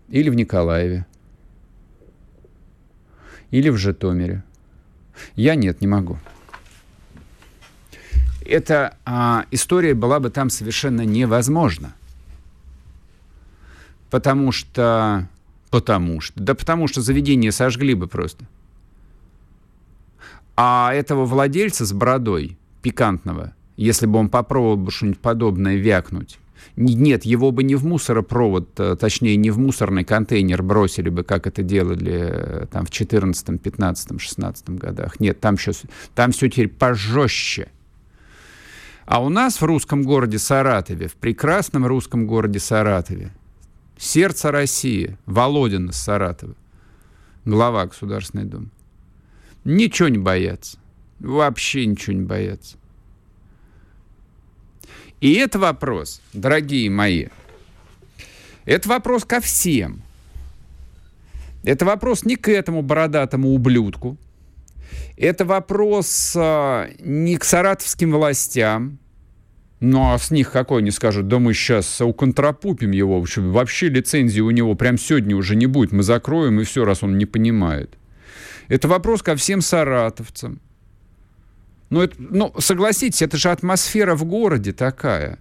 Или 0.07 0.29
в 0.29 0.35
Николаеве? 0.35 1.05
Или 3.51 3.69
в 3.69 3.77
Житомире? 3.77 4.43
Я 5.35 5.55
нет, 5.55 5.81
не 5.81 5.87
могу. 5.87 6.17
Эта 8.45 8.97
а, 9.05 9.45
история 9.51 9.93
была 9.93 10.19
бы 10.19 10.29
там 10.29 10.49
совершенно 10.49 11.05
невозможна. 11.05 11.93
Потому 14.09 14.51
что... 14.51 15.27
Потому 15.69 16.19
что... 16.19 16.41
Да 16.41 16.55
потому 16.55 16.87
что 16.87 17.01
заведение 17.01 17.51
сожгли 17.51 17.93
бы 17.93 18.07
просто. 18.07 18.45
А 20.55 20.91
этого 20.93 21.25
владельца 21.25 21.85
с 21.85 21.93
бородой, 21.93 22.57
пикантного, 22.81 23.53
если 23.77 24.07
бы 24.07 24.19
он 24.19 24.29
попробовал 24.29 24.77
бы 24.77 24.91
что-нибудь 24.91 25.19
подобное 25.19 25.77
вякнуть, 25.77 26.37
нет, 26.75 27.25
его 27.25 27.51
бы 27.51 27.63
не 27.63 27.75
в 27.75 27.85
мусоропровод, 27.85 28.79
э, 28.79 28.95
точнее, 28.99 29.35
не 29.35 29.51
в 29.51 29.57
мусорный 29.57 30.03
контейнер 30.03 30.63
бросили 30.63 31.09
бы, 31.09 31.23
как 31.23 31.47
это 31.47 31.63
делали 31.63 32.29
э, 32.31 32.65
там 32.71 32.85
в 32.85 32.91
14, 32.91 33.61
15, 33.61 34.21
16 34.21 34.69
годах. 34.69 35.19
Нет, 35.19 35.39
там, 35.39 35.57
сейчас, 35.57 35.83
там 36.15 36.31
все 36.31 36.49
теперь 36.49 36.69
пожестче. 36.69 37.69
А 39.05 39.23
у 39.23 39.29
нас 39.29 39.59
в 39.59 39.63
русском 39.65 40.03
городе 40.03 40.37
Саратове, 40.37 41.07
в 41.07 41.15
прекрасном 41.15 41.85
русском 41.85 42.27
городе 42.27 42.59
Саратове, 42.59 43.31
сердце 43.97 44.51
России, 44.51 45.17
Володин 45.25 45.89
из 45.89 45.97
Саратова, 45.97 46.55
глава 47.43 47.87
Государственной 47.87 48.45
Думы, 48.45 48.69
ничего 49.65 50.09
не 50.09 50.19
боятся. 50.19 50.77
Вообще 51.19 51.85
ничего 51.85 52.15
не 52.15 52.23
боятся. 52.23 52.77
И 55.21 55.33
это 55.33 55.59
вопрос, 55.59 56.21
дорогие 56.33 56.89
мои, 56.89 57.27
это 58.65 58.87
вопрос 58.87 59.25
ко 59.25 59.41
всем. 59.41 60.01
Это 61.63 61.85
вопрос 61.85 62.23
не 62.23 62.35
к 62.35 62.47
этому 62.47 62.81
бородатому 62.81 63.49
ублюдку. 63.49 64.17
Это 65.17 65.43
вопрос 65.43 66.33
а, 66.37 66.89
не 66.99 67.37
к 67.37 67.43
саратовским 67.43 68.13
властям. 68.13 68.97
Ну, 69.81 70.13
а 70.13 70.17
с 70.17 70.31
них 70.31 70.51
какой 70.51 70.81
они 70.81 70.91
скажут, 70.91 71.27
да 71.27 71.39
мы 71.39 71.53
сейчас 71.53 72.01
уконтрапупим 72.01 72.91
его, 72.91 73.23
вообще 73.37 73.89
лицензии 73.89 74.41
у 74.41 74.51
него 74.51 74.75
прям 74.75 74.97
сегодня 74.97 75.35
уже 75.35 75.55
не 75.55 75.67
будет, 75.67 75.93
мы 75.93 76.03
закроем 76.03 76.59
и 76.59 76.65
все, 76.65 76.83
раз 76.83 77.01
он 77.01 77.17
не 77.17 77.25
понимает. 77.25 77.97
Это 78.67 78.87
вопрос 78.87 79.21
ко 79.21 79.35
всем 79.35 79.61
саратовцам. 79.61 80.59
Ну, 81.89 82.01
это, 82.01 82.15
ну, 82.19 82.53
согласитесь, 82.59 83.21
это 83.21 83.37
же 83.37 83.49
атмосфера 83.49 84.15
в 84.15 84.23
городе 84.25 84.73
такая. 84.73 85.39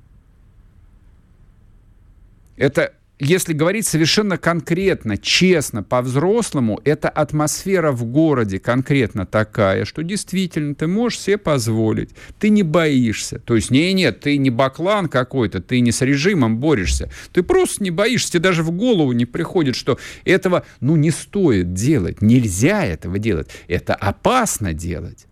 Это, 2.56 2.94
если 3.18 3.52
говорить 3.52 3.86
совершенно 3.86 4.38
конкретно, 4.38 5.18
честно, 5.18 5.82
по-взрослому, 5.82 6.80
это 6.84 7.10
атмосфера 7.10 7.92
в 7.92 8.04
городе 8.04 8.58
конкретно 8.58 9.26
такая, 9.26 9.84
что 9.84 10.02
действительно 10.02 10.74
ты 10.74 10.86
можешь 10.86 11.20
себе 11.20 11.36
позволить. 11.36 12.10
Ты 12.40 12.48
не 12.48 12.62
боишься. 12.62 13.38
То 13.40 13.54
есть, 13.54 13.70
не, 13.70 13.92
нет, 13.92 14.20
ты 14.20 14.38
не 14.38 14.48
баклан 14.48 15.08
какой-то, 15.08 15.60
ты 15.60 15.80
не 15.80 15.92
с 15.92 16.00
режимом 16.00 16.58
борешься. 16.58 17.10
Ты 17.32 17.42
просто 17.42 17.84
не 17.84 17.90
боишься, 17.90 18.32
тебе 18.32 18.40
даже 18.40 18.62
в 18.62 18.70
голову 18.70 19.12
не 19.12 19.26
приходит, 19.26 19.76
что 19.76 19.98
этого, 20.24 20.64
ну, 20.80 20.96
не 20.96 21.10
стоит 21.10 21.74
делать. 21.74 22.22
Нельзя 22.22 22.86
этого 22.86 23.18
делать. 23.18 23.48
Это 23.68 23.94
опасно 23.94 24.72
делать. 24.72 25.27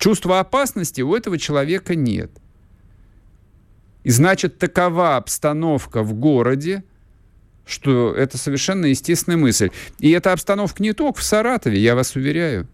Чувства 0.00 0.40
опасности 0.40 1.02
у 1.02 1.14
этого 1.14 1.36
человека 1.36 1.94
нет. 1.94 2.30
И 4.02 4.08
значит, 4.08 4.58
такова 4.58 5.18
обстановка 5.18 6.02
в 6.02 6.14
городе, 6.14 6.84
что 7.66 8.14
это 8.14 8.38
совершенно 8.38 8.86
естественная 8.86 9.36
мысль. 9.36 9.68
И 9.98 10.10
эта 10.10 10.32
обстановка 10.32 10.82
не 10.82 10.94
только 10.94 11.20
в 11.20 11.22
Саратове, 11.22 11.78
я 11.78 11.94
вас 11.94 12.16
уверяю. 12.16 12.66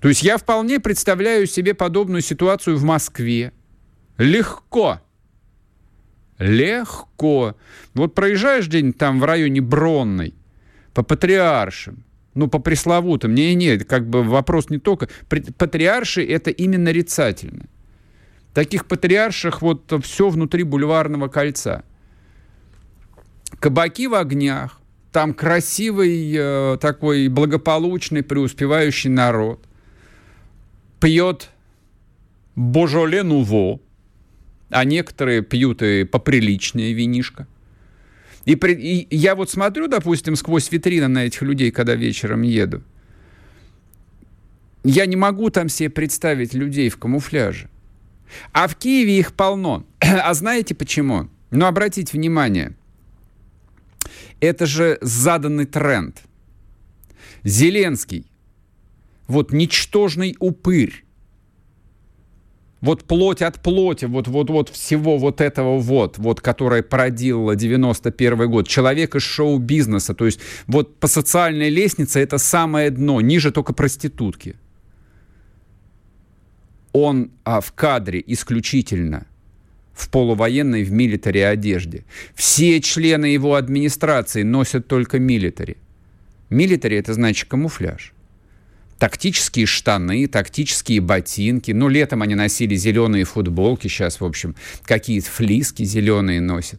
То 0.00 0.08
есть 0.08 0.22
я 0.22 0.38
вполне 0.38 0.80
представляю 0.80 1.46
себе 1.46 1.74
подобную 1.74 2.22
ситуацию 2.22 2.78
в 2.78 2.84
Москве. 2.84 3.52
Легко. 4.16 5.02
Легко. 6.38 7.54
Вот 7.92 8.14
проезжаешь 8.14 8.66
день 8.66 8.94
там 8.94 9.20
в 9.20 9.24
районе 9.24 9.60
Бронной, 9.60 10.34
по 10.94 11.02
Патриаршим, 11.02 12.02
ну, 12.34 12.48
по 12.48 12.58
пресловутым. 12.58 13.34
Не, 13.34 13.54
нет, 13.54 13.84
как 13.84 14.08
бы 14.08 14.22
вопрос 14.22 14.70
не 14.70 14.78
только... 14.78 15.08
Патриарши— 15.28 16.24
это 16.28 16.50
именно 16.50 16.84
нарицательно. 16.84 17.66
Таких 18.54 18.86
патриарших 18.86 19.62
вот 19.62 19.92
все 20.02 20.28
внутри 20.28 20.62
бульварного 20.62 21.28
кольца. 21.28 21.84
Кабаки 23.58 24.06
в 24.06 24.14
огнях, 24.14 24.80
там 25.10 25.34
красивый, 25.34 26.34
э, 26.34 26.78
такой 26.80 27.28
благополучный, 27.28 28.22
преуспевающий 28.22 29.10
народ. 29.10 29.64
Пьет 31.00 31.50
Божоле 32.56 33.22
Нуво, 33.22 33.80
а 34.70 34.84
некоторые 34.84 35.42
пьют 35.42 35.82
и 35.82 36.04
поприличнее 36.04 36.94
винишко. 36.94 37.46
И, 38.44 38.56
при, 38.56 38.74
и 38.74 39.16
я 39.16 39.34
вот 39.34 39.50
смотрю, 39.50 39.88
допустим, 39.88 40.36
сквозь 40.36 40.70
витрины 40.72 41.08
на 41.08 41.26
этих 41.26 41.42
людей, 41.42 41.70
когда 41.70 41.94
вечером 41.94 42.42
еду. 42.42 42.82
Я 44.84 45.06
не 45.06 45.16
могу 45.16 45.50
там 45.50 45.68
себе 45.68 45.90
представить 45.90 46.54
людей 46.54 46.88
в 46.88 46.96
камуфляже. 46.96 47.68
А 48.52 48.66
в 48.66 48.74
Киеве 48.76 49.18
их 49.18 49.32
полно. 49.34 49.86
А 50.00 50.34
знаете 50.34 50.74
почему? 50.74 51.28
Ну, 51.50 51.66
обратите 51.66 52.16
внимание. 52.16 52.72
Это 54.40 54.66
же 54.66 54.98
заданный 55.00 55.66
тренд. 55.66 56.22
Зеленский. 57.44 58.26
Вот 59.28 59.52
ничтожный 59.52 60.36
упырь 60.40 61.04
вот 62.82 63.04
плоть 63.04 63.42
от 63.42 63.62
плоти, 63.62 64.04
вот, 64.04 64.28
вот, 64.28 64.50
вот 64.50 64.68
всего 64.68 65.16
вот 65.16 65.40
этого 65.40 65.78
вот, 65.78 66.18
вот, 66.18 66.40
которое 66.40 66.82
породило 66.82 67.56
91 67.56 68.50
год. 68.50 68.68
Человек 68.68 69.14
из 69.14 69.22
шоу-бизнеса, 69.22 70.14
то 70.14 70.26
есть 70.26 70.40
вот 70.66 70.96
по 70.96 71.06
социальной 71.06 71.70
лестнице 71.70 72.20
это 72.20 72.38
самое 72.38 72.90
дно, 72.90 73.20
ниже 73.20 73.52
только 73.52 73.72
проститутки. 73.72 74.56
Он 76.92 77.30
а, 77.44 77.60
в 77.60 77.72
кадре 77.72 78.22
исключительно 78.26 79.26
в 79.94 80.08
полувоенной, 80.10 80.82
в 80.82 80.90
милитари 80.90 81.40
одежде. 81.40 82.04
Все 82.34 82.80
члены 82.80 83.26
его 83.26 83.54
администрации 83.54 84.42
носят 84.42 84.88
только 84.88 85.18
милитари. 85.18 85.76
Милитари 86.50 86.96
это 86.96 87.14
значит 87.14 87.48
камуфляж 87.48 88.12
тактические 89.02 89.66
штаны, 89.66 90.28
тактические 90.28 91.00
ботинки. 91.00 91.72
Ну, 91.72 91.88
летом 91.88 92.22
они 92.22 92.36
носили 92.36 92.76
зеленые 92.76 93.24
футболки, 93.24 93.88
сейчас, 93.88 94.20
в 94.20 94.24
общем, 94.24 94.54
какие-то 94.84 95.28
флиски 95.28 95.82
зеленые 95.82 96.40
носят. 96.40 96.78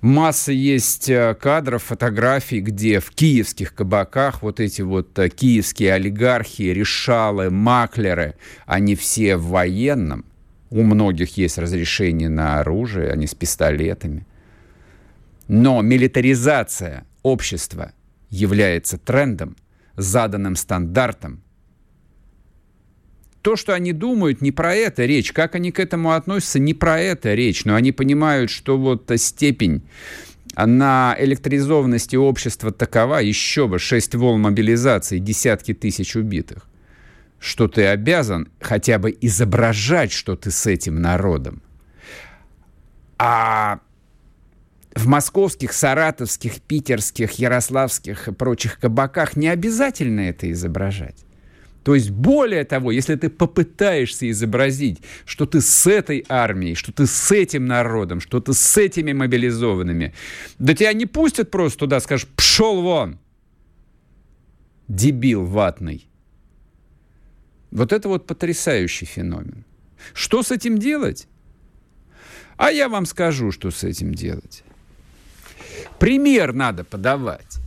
Масса 0.00 0.50
есть 0.50 1.08
э, 1.08 1.36
кадров, 1.40 1.84
фотографий, 1.84 2.58
где 2.58 2.98
в 2.98 3.12
киевских 3.12 3.72
кабаках 3.72 4.42
вот 4.42 4.58
эти 4.58 4.82
вот 4.82 5.16
э, 5.20 5.28
киевские 5.28 5.92
олигархи, 5.92 6.62
решалы, 6.62 7.48
маклеры, 7.48 8.34
они 8.66 8.96
все 8.96 9.36
в 9.36 9.46
военном. 9.46 10.24
У 10.70 10.82
многих 10.82 11.36
есть 11.36 11.56
разрешение 11.58 12.28
на 12.28 12.58
оружие, 12.58 13.12
они 13.12 13.28
с 13.28 13.34
пистолетами. 13.36 14.26
Но 15.46 15.82
милитаризация 15.82 17.04
общества– 17.22 17.92
является 18.32 18.98
трендом, 18.98 19.56
заданным 19.96 20.56
стандартом. 20.56 21.42
То, 23.42 23.56
что 23.56 23.74
они 23.74 23.92
думают, 23.92 24.40
не 24.40 24.52
про 24.52 24.74
это 24.74 25.04
речь. 25.04 25.32
Как 25.32 25.54
они 25.54 25.70
к 25.70 25.78
этому 25.78 26.12
относятся, 26.12 26.58
не 26.58 26.74
про 26.74 26.98
это 26.98 27.34
речь. 27.34 27.64
Но 27.64 27.74
они 27.74 27.92
понимают, 27.92 28.50
что 28.50 28.78
вот 28.78 29.10
степень 29.16 29.82
на 30.56 31.14
электризованности 31.18 32.16
общества 32.16 32.72
такова, 32.72 33.20
еще 33.20 33.68
бы, 33.68 33.78
6 33.78 34.14
волн 34.14 34.42
мобилизации, 34.42 35.18
десятки 35.18 35.74
тысяч 35.74 36.16
убитых, 36.16 36.68
что 37.38 37.68
ты 37.68 37.86
обязан 37.86 38.48
хотя 38.60 38.98
бы 38.98 39.16
изображать, 39.20 40.12
что 40.12 40.36
ты 40.36 40.50
с 40.50 40.66
этим 40.66 41.02
народом. 41.02 41.62
А 43.18 43.80
в 44.94 45.06
московских, 45.06 45.72
саратовских, 45.72 46.60
питерских, 46.60 47.32
ярославских 47.32 48.28
и 48.28 48.32
прочих 48.32 48.78
кабаках 48.78 49.36
не 49.36 49.48
обязательно 49.48 50.20
это 50.20 50.50
изображать. 50.50 51.24
То 51.82 51.96
есть, 51.96 52.10
более 52.10 52.64
того, 52.64 52.92
если 52.92 53.16
ты 53.16 53.28
попытаешься 53.28 54.30
изобразить, 54.30 55.00
что 55.24 55.46
ты 55.46 55.60
с 55.60 55.86
этой 55.88 56.24
армией, 56.28 56.76
что 56.76 56.92
ты 56.92 57.06
с 57.06 57.32
этим 57.32 57.66
народом, 57.66 58.20
что 58.20 58.40
ты 58.40 58.52
с 58.52 58.76
этими 58.76 59.12
мобилизованными, 59.12 60.14
да 60.58 60.74
тебя 60.74 60.92
не 60.92 61.06
пустят 61.06 61.50
просто 61.50 61.80
туда, 61.80 61.98
скажешь, 61.98 62.28
пшел 62.36 62.82
вон, 62.82 63.18
дебил 64.86 65.44
ватный. 65.44 66.06
Вот 67.72 67.92
это 67.92 68.08
вот 68.08 68.26
потрясающий 68.26 69.06
феномен. 69.06 69.64
Что 70.14 70.42
с 70.42 70.52
этим 70.52 70.78
делать? 70.78 71.26
А 72.58 72.70
я 72.70 72.88
вам 72.88 73.06
скажу, 73.06 73.50
что 73.50 73.70
с 73.72 73.82
этим 73.82 74.14
делать. 74.14 74.62
Пример 76.02 76.52
надо 76.52 76.82
подавать. 76.82 77.60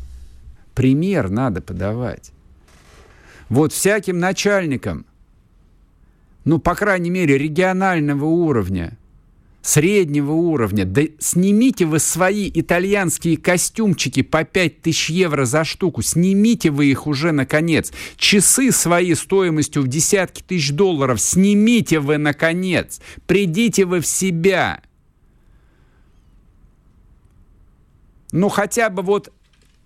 Пример 0.74 1.30
надо 1.30 1.62
подавать. 1.62 2.34
Вот 3.48 3.72
всяким 3.72 4.20
начальникам, 4.20 5.06
ну, 6.44 6.60
по 6.60 6.76
крайней 6.76 7.12
мере, 7.12 7.38
регионального 7.38 8.26
уровня, 8.26 8.98
среднего 9.62 10.34
уровня, 10.34 10.84
да 10.84 11.04
снимите 11.18 11.86
вы 11.86 12.00
свои 12.00 12.52
итальянские 12.54 13.38
костюмчики 13.38 14.22
по 14.22 14.44
5000 14.44 15.12
евро 15.12 15.46
за 15.46 15.64
штуку, 15.64 16.02
снимите 16.02 16.72
вы 16.72 16.88
их 16.88 17.08
уже, 17.08 17.32
наконец. 17.32 17.94
Часы 18.18 18.74
свои 18.74 19.14
стоимостью 19.14 19.82
в 19.82 19.88
десятки 19.88 20.42
тысяч 20.42 20.74
долларов, 20.74 21.22
снимите 21.22 22.02
вы, 22.02 22.18
наконец. 22.18 23.00
Придите 23.28 23.86
вы 23.86 24.02
в 24.02 24.06
себя. 24.06 24.82
Ну, 28.32 28.50
хотя 28.50 28.90
бы 28.90 29.02
вот 29.02 29.32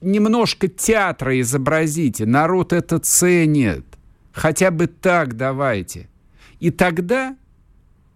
немножко 0.01 0.67
театра 0.67 1.39
изобразите, 1.39 2.25
народ 2.25 2.73
это 2.73 2.99
ценит. 2.99 3.85
Хотя 4.31 4.71
бы 4.71 4.87
так 4.87 5.35
давайте. 5.35 6.07
И 6.59 6.71
тогда, 6.71 7.35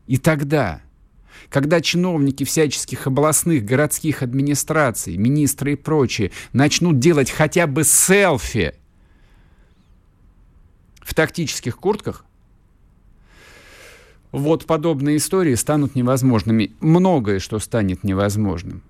и 0.08 0.18
тогда, 0.18 0.82
когда 1.50 1.82
чиновники 1.82 2.44
всяческих 2.44 3.08
областных, 3.08 3.66
городских 3.66 4.22
администраций, 4.22 5.18
министры 5.18 5.74
и 5.74 5.76
прочие 5.76 6.32
начнут 6.52 7.00
делать 7.00 7.30
хотя 7.30 7.68
бы 7.68 7.84
селфи 7.84 8.74
в 11.02 11.14
тактических 11.14 11.78
куртках, 11.78 12.26
вот 14.32 14.66
подобные 14.66 15.18
истории 15.18 15.54
станут 15.54 15.94
невозможными. 15.94 16.72
Многое, 16.80 17.40
что 17.40 17.60
станет 17.60 18.04
невозможным. 18.04 18.82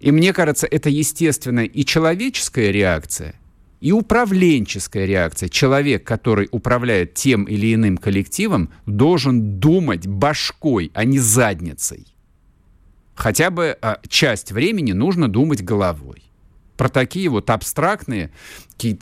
И 0.00 0.12
мне 0.12 0.32
кажется, 0.32 0.66
это 0.66 0.90
естественная 0.90 1.64
и 1.64 1.84
человеческая 1.84 2.70
реакция, 2.70 3.34
и 3.80 3.92
управленческая 3.92 5.06
реакция. 5.06 5.48
Человек, 5.48 6.04
который 6.04 6.48
управляет 6.50 7.14
тем 7.14 7.44
или 7.44 7.74
иным 7.74 7.96
коллективом, 7.96 8.70
должен 8.86 9.58
думать 9.58 10.06
башкой, 10.06 10.90
а 10.94 11.04
не 11.04 11.18
задницей. 11.18 12.06
Хотя 13.14 13.50
бы 13.50 13.76
а, 13.82 13.98
часть 14.08 14.52
времени 14.52 14.92
нужно 14.92 15.28
думать 15.28 15.62
головой. 15.62 16.22
Про 16.76 16.88
такие 16.88 17.28
вот 17.28 17.50
абстрактные, 17.50 18.30
какие 18.72 19.00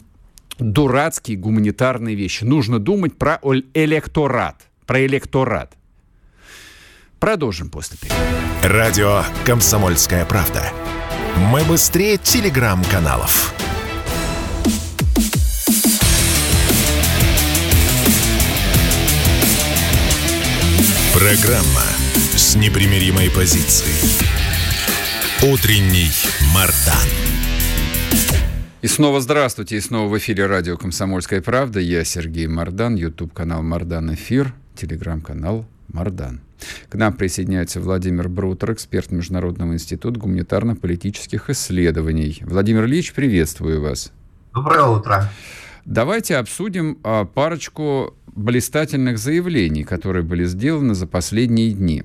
дурацкие 0.58 1.36
гуманитарные 1.36 2.14
вещи. 2.14 2.44
Нужно 2.44 2.78
думать 2.78 3.18
про 3.18 3.40
электорат. 3.74 4.62
Про 4.86 5.04
электорат. 5.04 5.74
Продолжим 7.18 7.68
после 7.70 7.98
перерыва. 7.98 8.45
Радио 8.68 9.22
«Комсомольская 9.44 10.24
правда». 10.24 10.72
Мы 11.52 11.62
быстрее 11.62 12.16
телеграм-каналов. 12.16 13.54
Программа 21.14 21.84
с 22.34 22.56
непримиримой 22.56 23.30
позицией. 23.30 23.94
Утренний 25.44 26.10
Мардан. 26.52 27.08
И 28.82 28.88
снова 28.88 29.20
здравствуйте, 29.20 29.76
и 29.76 29.80
снова 29.80 30.08
в 30.08 30.18
эфире 30.18 30.46
радио 30.46 30.76
«Комсомольская 30.76 31.40
правда». 31.40 31.78
Я 31.78 32.02
Сергей 32.02 32.48
Мардан, 32.48 32.96
YouTube-канал 32.96 33.62
«Мардан 33.62 34.12
Эфир», 34.12 34.54
телеграм-канал 34.74 35.66
«Мардан». 35.86 36.45
К 36.88 36.94
нам 36.94 37.12
присоединяется 37.12 37.80
Владимир 37.80 38.28
Брутер, 38.28 38.72
эксперт 38.72 39.10
Международного 39.10 39.74
института 39.74 40.18
гуманитарно-политических 40.18 41.50
исследований. 41.50 42.42
Владимир 42.44 42.84
Ильич, 42.84 43.12
приветствую 43.12 43.80
вас. 43.80 44.12
Доброе 44.54 44.84
утро. 44.84 45.30
Давайте 45.84 46.36
обсудим 46.36 46.98
а, 47.04 47.24
парочку 47.24 48.16
блистательных 48.26 49.18
заявлений, 49.18 49.84
которые 49.84 50.22
были 50.22 50.44
сделаны 50.44 50.94
за 50.94 51.06
последние 51.06 51.72
дни. 51.72 52.02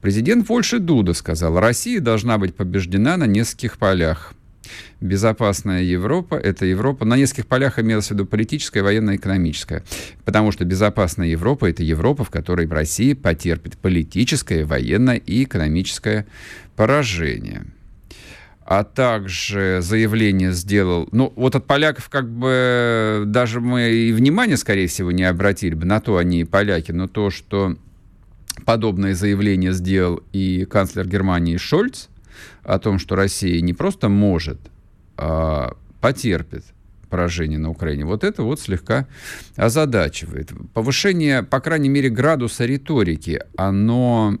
Президент 0.00 0.46
Польши 0.46 0.78
Дуда 0.78 1.14
сказал, 1.14 1.58
Россия 1.58 2.00
должна 2.00 2.38
быть 2.38 2.54
побеждена 2.54 3.16
на 3.16 3.24
нескольких 3.24 3.78
полях. 3.78 4.34
Безопасная 5.00 5.82
Европа— 5.82 6.34
это 6.42 6.66
Европа, 6.66 7.04
на 7.04 7.16
нескольких 7.16 7.46
полях 7.46 7.78
имелось 7.78 8.08
в 8.08 8.10
виду 8.12 8.26
политическая, 8.26 8.82
военная, 8.82 9.16
экономическая. 9.16 9.82
Потому 10.24 10.52
что 10.52 10.64
безопасная 10.64 11.28
Европа— 11.28 11.66
это 11.70 11.82
Европа, 11.82 12.24
в 12.24 12.30
которой 12.30 12.66
Россия 12.66 13.14
потерпит 13.14 13.76
политическое, 13.78 14.64
военное 14.64 15.16
и 15.16 15.44
экономическое 15.44 16.26
поражение 16.76 17.64
а 18.66 18.82
также 18.82 19.80
заявление 19.82 20.52
сделал, 20.52 21.06
ну, 21.12 21.32
вот 21.36 21.54
от 21.54 21.66
поляков 21.66 22.08
как 22.08 22.30
бы 22.30 23.24
даже 23.26 23.60
мы 23.60 23.90
и 23.90 24.12
внимания, 24.12 24.56
скорее 24.56 24.86
всего, 24.86 25.12
не 25.12 25.24
обратили 25.24 25.74
бы, 25.74 25.84
на 25.84 26.00
то 26.00 26.16
они 26.16 26.40
и 26.40 26.44
поляки, 26.44 26.90
но 26.90 27.06
то, 27.06 27.28
что 27.28 27.76
подобное 28.64 29.14
заявление 29.14 29.72
сделал 29.72 30.22
и 30.32 30.64
канцлер 30.64 31.06
Германии 31.06 31.58
Шольц 31.58 32.08
о 32.62 32.78
том, 32.78 32.98
что 32.98 33.16
Россия 33.16 33.60
не 33.60 33.74
просто 33.74 34.08
может, 34.08 34.58
а 35.16 35.76
потерпит 36.00 36.64
поражение 37.08 37.58
на 37.58 37.70
Украине, 37.70 38.04
вот 38.04 38.24
это 38.24 38.42
вот 38.42 38.60
слегка 38.60 39.06
озадачивает. 39.56 40.52
Повышение, 40.72 41.42
по 41.42 41.60
крайней 41.60 41.88
мере, 41.88 42.10
градуса 42.10 42.64
риторики, 42.64 43.40
оно 43.56 44.38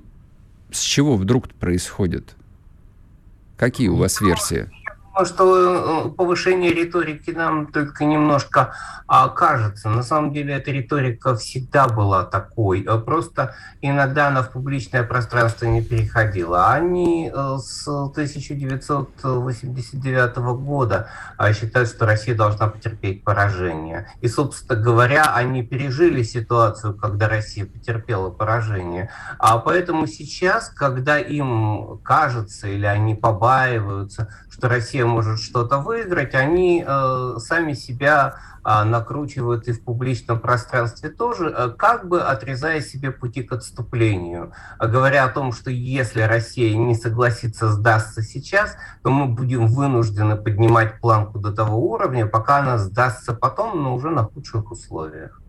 с 0.72 0.80
чего 0.80 1.16
вдруг 1.16 1.48
происходит? 1.50 2.34
Какие 3.56 3.88
у 3.88 3.96
вас 3.96 4.20
версии? 4.20 4.68
Думаю, 5.14 5.26
что 5.26 6.06
э, 6.06 6.08
повышение 6.10 6.72
риторики 6.72 7.30
нам 7.30 7.68
только 7.68 8.04
немножко 8.04 8.74
а, 9.06 9.28
кажется. 9.28 9.88
На 9.88 10.02
самом 10.02 10.32
деле 10.32 10.54
эта 10.54 10.72
риторика 10.72 11.36
всегда 11.36 11.86
была 11.88 12.24
такой. 12.24 12.84
Э, 12.84 12.98
просто 12.98 13.54
иногда 13.80 14.26
она 14.28 14.42
в 14.42 14.50
публичное 14.50 15.04
пространство 15.04 15.66
не 15.66 15.82
переходила. 15.82 16.72
Они 16.72 17.30
э, 17.32 17.58
с 17.58 17.86
1989 17.86 20.36
года 20.36 21.08
считают, 21.52 21.88
что 21.88 22.06
Россия 22.06 22.34
должна 22.34 22.66
потерпеть 22.68 23.22
поражение. 23.24 24.08
И, 24.20 24.28
собственно 24.28 24.80
говоря, 24.80 25.34
они 25.34 25.62
пережили 25.62 26.22
ситуацию, 26.22 26.94
когда 26.94 27.28
Россия 27.28 27.66
потерпела 27.66 28.30
поражение. 28.30 29.10
А 29.38 29.58
поэтому 29.58 30.06
сейчас, 30.06 30.70
когда 30.70 31.18
им 31.18 31.98
кажется 32.02 32.68
или 32.68 32.86
они 32.86 33.14
побаиваются, 33.14 34.28
что 34.50 34.68
Россия 34.68 35.03
может 35.04 35.40
что-то 35.40 35.78
выиграть, 35.78 36.34
они 36.34 36.84
э, 36.86 37.34
сами 37.38 37.72
себя 37.74 38.36
э, 38.64 38.84
накручивают 38.84 39.68
и 39.68 39.72
в 39.72 39.84
публичном 39.84 40.40
пространстве 40.40 41.10
тоже, 41.10 41.54
э, 41.56 41.68
как 41.76 42.08
бы 42.08 42.22
отрезая 42.22 42.80
себе 42.80 43.10
пути 43.10 43.42
к 43.42 43.52
отступлению, 43.52 44.52
говоря 44.80 45.24
о 45.24 45.28
том, 45.28 45.52
что 45.52 45.70
если 45.70 46.22
Россия 46.22 46.76
не 46.76 46.94
согласится 46.94 47.68
сдастся 47.68 48.22
сейчас, 48.22 48.76
то 49.02 49.10
мы 49.10 49.26
будем 49.26 49.66
вынуждены 49.66 50.36
поднимать 50.36 51.00
планку 51.00 51.38
до 51.38 51.52
того 51.52 51.78
уровня, 51.78 52.26
пока 52.26 52.58
она 52.58 52.78
сдастся 52.78 53.34
потом, 53.34 53.82
но 53.82 53.94
уже 53.94 54.10
на 54.10 54.24
худших 54.24 54.70
условиях. 54.70 55.43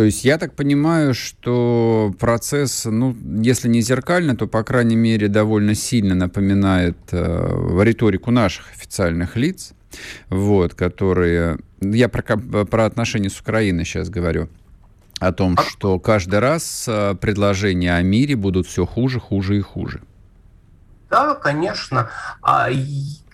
То 0.00 0.04
есть 0.04 0.24
я 0.24 0.38
так 0.38 0.54
понимаю, 0.54 1.12
что 1.12 2.14
процесс, 2.18 2.86
ну, 2.86 3.14
если 3.42 3.68
не 3.68 3.82
зеркально, 3.82 4.34
то, 4.34 4.46
по 4.46 4.64
крайней 4.64 4.96
мере, 4.96 5.28
довольно 5.28 5.74
сильно 5.74 6.14
напоминает 6.14 6.96
э, 7.12 7.82
риторику 7.82 8.30
наших 8.30 8.70
официальных 8.70 9.36
лиц. 9.36 9.74
вот, 10.30 10.72
которые... 10.72 11.58
Я 11.82 12.08
про, 12.08 12.22
про 12.64 12.86
отношения 12.86 13.28
с 13.28 13.38
Украиной 13.42 13.84
сейчас 13.84 14.08
говорю 14.08 14.48
о 15.18 15.32
том, 15.32 15.54
а 15.58 15.64
что 15.64 15.98
каждый 15.98 16.38
раз 16.38 16.86
э, 16.88 17.14
предложения 17.20 17.94
о 17.94 18.00
мире 18.00 18.36
будут 18.36 18.66
все 18.66 18.86
хуже, 18.86 19.20
хуже 19.20 19.58
и 19.58 19.60
хуже. 19.60 20.00
Да, 21.10 21.34
конечно. 21.34 22.08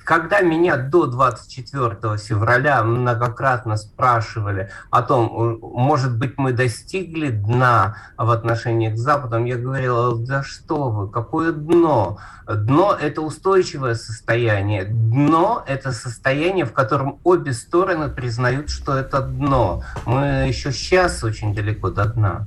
Когда 0.06 0.40
меня 0.40 0.76
до 0.76 1.06
24 1.06 2.16
февраля 2.18 2.84
многократно 2.84 3.76
спрашивали 3.76 4.70
о 4.88 5.02
том, 5.02 5.58
может 5.60 6.16
быть, 6.16 6.34
мы 6.38 6.52
достигли 6.52 7.30
дна 7.30 7.96
в 8.16 8.30
отношении 8.30 8.88
к 8.88 8.96
Западу, 8.96 9.44
я 9.44 9.56
говорил, 9.56 10.16
да 10.24 10.44
что 10.44 10.90
вы, 10.90 11.10
какое 11.10 11.50
дно? 11.50 12.18
Дно– 12.46 12.96
это 13.00 13.20
устойчивое 13.20 13.96
состояние. 13.96 14.84
Дно– 14.84 15.64
это 15.66 15.90
состояние, 15.90 16.66
в 16.66 16.72
котором 16.72 17.18
обе 17.24 17.52
стороны 17.52 18.08
признают, 18.08 18.70
что 18.70 18.96
это 18.96 19.22
дно. 19.22 19.82
Мы 20.04 20.46
еще 20.46 20.70
сейчас 20.70 21.24
очень 21.24 21.52
далеко 21.52 21.90
до 21.90 22.04
дна. 22.04 22.46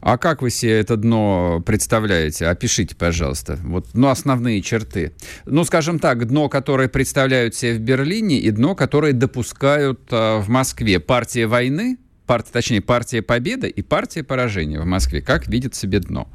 А 0.00 0.18
как 0.18 0.42
вы 0.42 0.50
себе 0.50 0.78
это 0.78 0.96
дно 0.96 1.62
представляете? 1.64 2.46
Опишите, 2.46 2.94
пожалуйста. 2.94 3.58
Вот, 3.62 3.88
ну, 3.94 4.08
основные 4.08 4.60
черты. 4.62 5.12
Ну, 5.46 5.64
скажем 5.64 5.98
так, 5.98 6.26
дно, 6.26 6.48
которое 6.48 6.88
представляют 6.88 7.54
себе 7.54 7.74
в 7.74 7.80
Берлине, 7.80 8.38
и 8.38 8.50
дно, 8.50 8.74
которое 8.74 9.12
допускают 9.12 10.00
э, 10.10 10.38
в 10.38 10.48
Москве. 10.48 11.00
Партия 11.00 11.46
войны, 11.46 11.98
партия, 12.26 12.52
точнее, 12.52 12.80
партия 12.80 13.22
победы 13.22 13.68
и 13.68 13.82
партия 13.82 14.22
поражения 14.22 14.80
в 14.80 14.84
Москве. 14.84 15.22
Как 15.22 15.48
видит 15.48 15.74
себе 15.74 16.00
дно? 16.00 16.28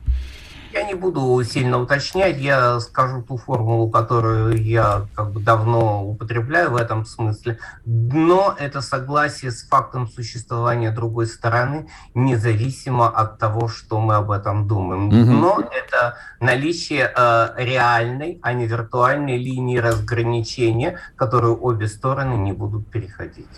Я 0.80 0.86
не 0.86 0.94
буду 0.94 1.44
сильно 1.44 1.78
уточнять, 1.78 2.38
я 2.38 2.80
скажу 2.80 3.22
ту 3.22 3.36
формулу, 3.36 3.90
которую 3.90 4.64
я 4.64 5.08
как 5.14 5.32
бы 5.32 5.42
давно 5.42 6.06
употребляю 6.06 6.72
в 6.72 6.78
этом 6.78 7.06
смысле. 7.06 7.60
Дно– 7.84 8.56
это 8.58 8.80
согласие 8.80 9.52
с 9.52 9.68
фактом 9.68 10.08
существования 10.08 10.92
другой 10.92 11.28
стороны, 11.28 11.90
независимо 12.14 13.10
от 13.10 13.40
того, 13.40 13.68
что 13.68 14.00
мы 14.00 14.16
об 14.16 14.32
этом 14.32 14.70
думаем. 14.70 15.10
Дно– 15.10 15.62
это 15.72 16.16
наличие 16.40 17.12
э, 17.14 17.50
реальной, 17.58 18.40
а 18.42 18.54
не 18.54 18.66
виртуальной 18.66 19.38
линии 19.38 19.80
разграничения, 19.80 20.98
которую 21.18 21.62
обе 21.62 21.90
стороны 21.90 22.36
не 22.36 22.54
будут 22.54 22.90
переходить. 22.90 23.50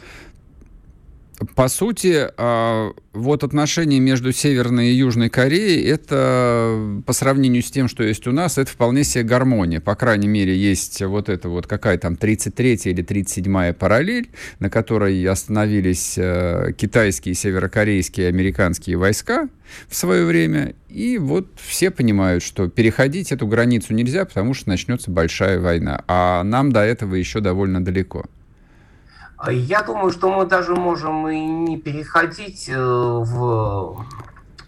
По 1.55 1.69
сути, 1.69 2.27
а, 2.37 2.91
вот 3.13 3.43
отношения 3.43 3.99
между 3.99 4.31
Северной 4.31 4.89
и 4.89 4.93
Южной 4.93 5.29
Кореей, 5.29 5.83
это 5.89 7.01
по 7.05 7.13
сравнению 7.13 7.63
с 7.63 7.71
тем, 7.71 7.87
что 7.87 8.03
есть 8.03 8.27
у 8.27 8.31
нас, 8.31 8.59
это 8.59 8.69
вполне 8.69 9.03
себе 9.03 9.23
гармония. 9.23 9.81
По 9.81 9.95
крайней 9.95 10.27
мере, 10.27 10.55
есть 10.55 11.01
вот 11.01 11.29
это 11.29 11.49
вот 11.49 11.65
какая 11.65 11.97
там 11.97 12.13
33-я 12.13 12.91
или 12.91 13.03
37-я 13.03 13.73
параллель, 13.73 14.29
на 14.59 14.69
которой 14.69 15.25
остановились 15.25 16.15
э, 16.17 16.73
китайские, 16.77 17.33
северокорейские, 17.33 18.27
американские 18.27 18.97
войска 18.97 19.49
в 19.87 19.95
свое 19.95 20.25
время. 20.25 20.75
И 20.89 21.17
вот 21.17 21.47
все 21.55 21.89
понимают, 21.89 22.43
что 22.43 22.67
переходить 22.67 23.31
эту 23.31 23.47
границу 23.47 23.95
нельзя, 23.95 24.25
потому 24.25 24.53
что 24.53 24.69
начнется 24.69 25.09
большая 25.09 25.59
война. 25.59 26.03
А 26.07 26.43
нам 26.43 26.71
до 26.71 26.81
этого 26.81 27.15
еще 27.15 27.39
довольно 27.39 27.83
далеко. 27.83 28.25
Я 29.49 29.81
думаю, 29.81 30.11
что 30.11 30.29
мы 30.31 30.45
даже 30.45 30.75
можем 30.75 31.27
и 31.27 31.39
не 31.39 31.77
переходить 31.77 32.69
э, 32.69 32.77
в 32.77 34.05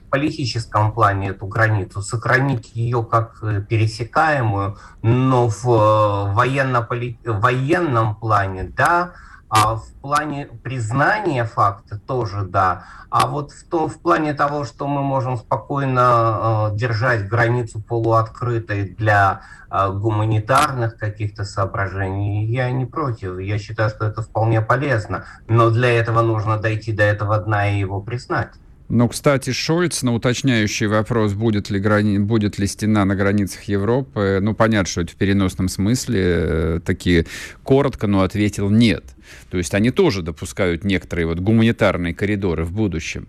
политическом 0.10 0.92
плане 0.92 1.30
эту 1.30 1.46
границу, 1.48 2.02
сохранить 2.02 2.76
ее 2.76 3.04
как 3.04 3.38
э, 3.44 3.62
пересекаемую, 3.62 4.78
но 5.02 5.48
в 5.48 5.66
э, 5.66 6.34
военно-военном 6.34 8.16
плане, 8.16 8.64
да, 8.64 9.14
а 9.56 9.76
в 9.76 9.86
плане 10.02 10.50
признания 10.64 11.46
факта 11.46 12.00
тоже 12.00 12.42
да. 12.42 12.86
А 13.12 13.28
вот 13.28 13.52
в, 13.52 13.64
том, 13.70 13.88
в 13.88 14.00
плане 14.00 14.34
того, 14.34 14.66
что 14.66 14.88
мы 14.88 15.04
можем 15.04 15.38
спокойно 15.38 16.72
э, 16.72 16.76
держать 16.76 17.28
границу 17.28 17.80
полуоткрытой 17.80 18.90
для 18.98 19.42
э, 19.70 19.92
гуманитарных 19.92 20.98
каких-то 20.98 21.44
соображений, 21.46 22.46
я 22.48 22.72
не 22.72 22.88
против. 22.88 23.38
Я 23.38 23.60
считаю, 23.60 23.92
что 23.92 24.08
это 24.08 24.24
вполне 24.24 24.60
полезно. 24.60 25.26
Но 25.48 25.70
для 25.70 25.92
этого 26.00 26.24
нужно 26.24 26.58
дойти 26.58 26.92
до 26.92 27.04
этого 27.04 27.38
дна 27.38 27.70
и 27.70 27.80
его 27.80 28.02
признать. 28.02 28.54
Но, 28.90 29.08
кстати, 29.08 29.52
Шольц 29.52 30.02
на 30.02 30.16
уточняющий 30.16 30.88
вопрос, 30.88 31.34
будет 31.34 31.70
ли, 31.70 31.80
грани... 31.80 32.18
будет 32.18 32.58
ли 32.58 32.66
стена 32.66 33.06
на 33.06 33.16
границах 33.16 33.64
Европы, 33.64 34.40
ну, 34.42 34.56
понятно, 34.56 34.90
что 34.90 35.02
это 35.02 35.12
в 35.12 35.16
переносном 35.16 35.70
смысле, 35.70 36.22
э, 36.24 36.80
такие 36.84 37.28
коротко, 37.64 38.08
но 38.08 38.22
ответил 38.22 38.72
нет. 38.72 39.13
То 39.50 39.58
есть 39.58 39.74
они 39.74 39.92
тоже 39.92 40.22
допускают 40.22 40.84
некоторые 40.84 41.28
вот 41.28 41.40
гуманитарные 41.40 42.14
коридоры 42.14 42.64
в 42.66 42.72
будущем. 42.72 43.28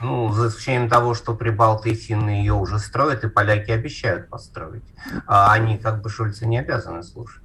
Ну, 0.00 0.32
за 0.32 0.48
исключением 0.48 0.88
того, 0.88 1.14
что 1.14 1.34
прибалты 1.34 1.90
и 1.90 1.94
финны 1.94 2.30
ее 2.30 2.54
уже 2.54 2.78
строят, 2.78 3.22
и 3.22 3.28
поляки 3.28 3.70
обещают 3.70 4.28
построить. 4.28 4.82
А 5.26 5.52
они 5.52 5.78
как 5.78 6.02
бы 6.02 6.10
Шольца 6.10 6.46
не 6.46 6.58
обязаны 6.58 7.02
слушать. 7.02 7.42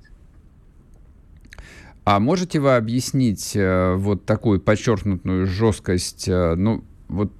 А 2.04 2.20
можете 2.20 2.60
вы 2.60 2.76
объяснить 2.76 3.52
э, 3.54 3.94
вот 3.96 4.26
такую 4.26 4.62
подчеркнутую 4.62 5.46
жесткость, 5.46 6.28
э, 6.30 6.56
ну, 6.56 6.84
вот 7.10 7.34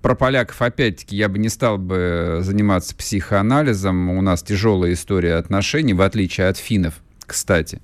про 0.00 0.14
поляков, 0.14 0.60
опять-таки, 0.62 1.16
я 1.16 1.28
бы 1.28 1.38
не 1.38 1.48
стал 1.48 1.78
бы 1.78 2.38
заниматься 2.40 2.94
психоанализом. 2.94 4.10
У 4.10 4.20
нас 4.20 4.42
тяжелая 4.42 4.92
история 4.92 5.34
отношений, 5.34 5.94
в 5.94 6.02
отличие 6.02 6.48
от 6.48 6.56
финнов, 6.56 6.94
кстати. 7.24 7.80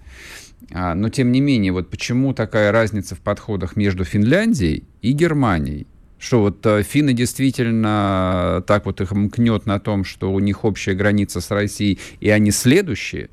А, 0.72 0.94
но, 0.94 1.08
тем 1.08 1.32
не 1.32 1.40
менее, 1.40 1.72
вот 1.72 1.90
почему 1.90 2.34
такая 2.34 2.72
разница 2.72 3.14
в 3.14 3.20
подходах 3.20 3.76
между 3.76 4.04
Финляндией 4.04 4.84
и 5.02 5.12
Германией? 5.12 5.86
Что 6.18 6.40
вот 6.40 6.66
э, 6.66 6.82
финны 6.82 7.12
действительно 7.12 8.62
так 8.66 8.86
вот 8.86 9.00
их 9.00 9.12
мкнет 9.12 9.66
на 9.66 9.78
том, 9.78 10.04
что 10.04 10.32
у 10.32 10.40
них 10.40 10.64
общая 10.64 10.94
граница 10.94 11.40
с 11.40 11.50
Россией, 11.50 11.98
и 12.20 12.28
они 12.28 12.50
следующие? 12.50 13.30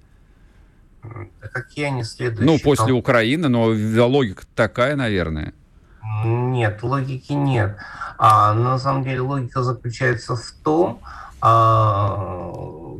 Да 1.04 1.48
какие 1.52 1.86
они 1.86 2.04
следующие? 2.04 2.46
Ну, 2.46 2.60
после 2.60 2.94
Украины, 2.94 3.48
но 3.48 3.66
логика 4.08 4.44
такая, 4.56 4.96
наверное. 4.96 5.54
Нет, 6.24 6.84
логики 6.84 7.34
нет. 7.34 7.78
А, 8.18 8.54
на 8.54 8.78
самом 8.78 9.04
деле 9.04 9.22
логика 9.22 9.64
заключается 9.64 10.36
в 10.36 10.52
том, 10.64 11.00
а, 11.42 12.52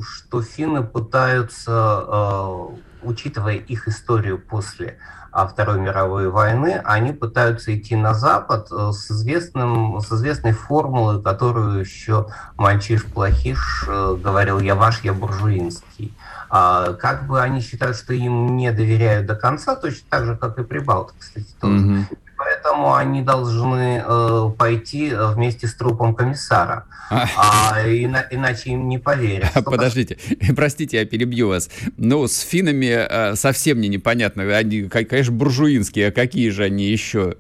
что 0.02 0.42
финны 0.42 0.84
пытаются, 0.84 1.72
а, 1.72 2.70
учитывая 3.06 3.56
их 3.56 3.88
историю 3.88 4.40
после 4.40 4.98
а, 5.32 5.48
Второй 5.48 5.80
мировой 5.80 6.30
войны, 6.30 6.82
они 6.84 7.12
пытаются 7.12 7.78
идти 7.78 7.96
на 7.96 8.14
Запад 8.14 8.68
э, 8.72 8.92
с, 8.92 9.12
известным, 9.12 10.00
с 10.00 10.12
известной 10.12 10.54
формулой, 10.54 11.22
которую 11.22 11.80
еще 11.80 12.28
мальчиш 12.56 13.04
Плохиш 13.06 13.86
э, 13.88 14.18
говорил 14.22 14.60
«я 14.60 14.76
ваш, 14.76 15.02
я 15.04 15.14
буржуинский». 15.14 16.14
А, 16.50 16.94
как 16.94 17.28
бы 17.28 17.42
они 17.42 17.60
считают, 17.60 17.98
что 17.98 18.14
им 18.14 18.56
не 18.56 18.72
доверяют 18.72 19.26
до 19.26 19.36
конца, 19.36 19.76
точно 19.76 20.06
так 20.10 20.26
же, 20.26 20.38
как 20.38 20.58
и 20.58 20.64
Прибалты, 20.64 21.14
кстати, 21.20 21.54
тоже. 21.60 21.86
Mm-hmm 21.86 22.18
поэтому 22.46 22.94
они 22.94 23.22
должны 23.24 24.04
э, 24.06 24.50
пойти 24.58 25.10
э, 25.10 25.34
вместе 25.34 25.68
с 25.68 25.74
трупом 25.74 26.14
комиссара. 26.14 26.86
А, 27.10 27.28
а 27.74 27.88
ина, 27.88 28.26
иначе 28.30 28.72
им 28.72 28.88
не 28.88 29.00
поверят. 29.00 29.50
Что 29.50 29.62
Подождите, 29.64 30.18
простите, 30.56 30.98
я 30.98 31.06
перебью 31.06 31.48
вас. 31.50 31.70
Ну, 31.98 32.28
с 32.28 32.40
финами 32.40 32.86
э, 32.86 33.36
совсем 33.36 33.80
мне 33.80 33.88
непонятно. 33.88 34.44
Они, 34.56 34.84
конечно, 34.84 35.34
буржуинские, 35.34 36.10
а 36.10 36.12
какие 36.12 36.50
же 36.50 36.64
они 36.64 36.86
еще? 36.86 37.38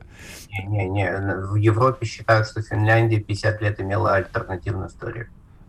Не-не-не, 0.49 1.45
в 1.51 1.55
Европе 1.55 2.05
считают, 2.05 2.47
что 2.47 2.61
Финляндия 2.61 3.19
50 3.19 3.61
лет 3.61 3.79
имела 3.79 4.15
альтернативную 4.15 4.87
историю. 4.89 5.27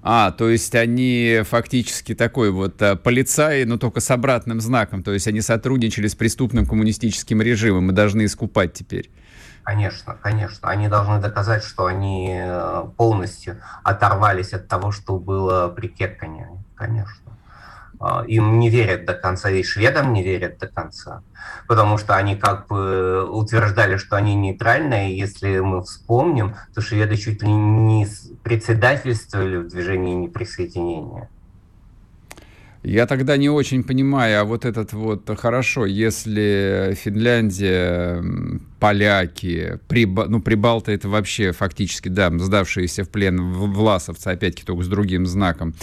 А, 0.09 0.31
то 0.31 0.49
есть 0.49 0.75
они 0.77 1.41
фактически 1.45 2.15
такой 2.15 2.53
вот 2.53 2.81
а, 2.81 2.95
полицаи, 2.95 3.65
но 3.65 3.77
только 3.77 4.01
с 4.01 4.11
обратным 4.11 4.61
знаком. 4.61 5.03
То 5.03 5.13
есть 5.13 5.27
они 5.27 5.41
сотрудничали 5.41 6.07
с 6.07 6.15
преступным 6.15 6.65
коммунистическим 6.65 7.43
режимом 7.43 7.91
и 7.91 7.93
должны 7.93 8.25
искупать 8.25 8.73
теперь. 8.73 9.11
Конечно, 9.67 10.17
конечно. 10.23 10.69
Они 10.69 10.87
должны 10.87 11.21
доказать, 11.21 11.65
что 11.65 11.87
они 11.87 12.39
э, 12.41 12.85
полностью 12.97 13.61
оторвались 13.83 14.53
от 14.53 14.69
того, 14.69 14.93
что 14.93 15.19
было 15.19 15.69
при 15.69 15.89
Кеккане. 15.89 16.63
Конечно. 16.77 17.33
А, 17.99 18.23
им 18.29 18.61
не 18.61 18.71
верят 18.71 19.07
до 19.07 19.15
конца, 19.15 19.51
и 19.51 19.65
шведам 19.65 20.13
не 20.13 20.23
верят 20.23 20.59
до 20.59 20.69
конца, 20.69 21.25
потому 21.67 21.99
что 21.99 22.15
они 22.15 22.37
как 22.37 22.69
бы 22.69 23.29
утверждали, 23.29 23.97
что 23.97 24.15
они 24.15 24.37
нейтральные, 24.37 25.19
если 25.19 25.59
мы 25.59 25.83
вспомним, 25.83 26.55
то 26.73 26.81
шведы 26.81 27.17
чуть 27.17 27.43
ли 27.43 27.51
не 27.51 28.07
председательствовали 28.45 29.57
в 29.57 29.69
движении 29.69 30.15
неприсоединения. 30.15 31.29
Я 32.87 33.07
тогда 33.07 33.37
не 33.37 33.51
очень 33.51 33.83
понимаю, 33.83 34.43
а 34.43 34.45
вот 34.45 34.65
этот 34.65 34.93
вот, 34.93 35.29
хорошо, 35.41 35.87
если 35.87 36.97
Финляндия, 36.97 38.23
поляки, 38.79 39.81
приба, 39.89 40.27
ну, 40.29 40.41
прибалты 40.41 40.93
это 40.93 41.09
вообще 41.09 41.51
фактически, 41.51 42.09
да, 42.09 42.31
сдавшиеся 42.31 43.03
в 43.03 43.09
плен 43.09 43.43
власовцы, 43.43 44.29
опять-таки 44.29 44.65
только 44.65 44.85
с 44.85 44.89
другим 44.89 45.27
знаком, 45.27 45.75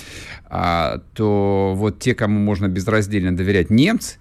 а, 0.45 1.01
то 1.13 1.73
вот 1.75 1.99
те, 1.99 2.15
кому 2.15 2.39
можно 2.39 2.69
безраздельно 2.69 3.35
доверять, 3.35 3.69
немцы, 3.69 4.15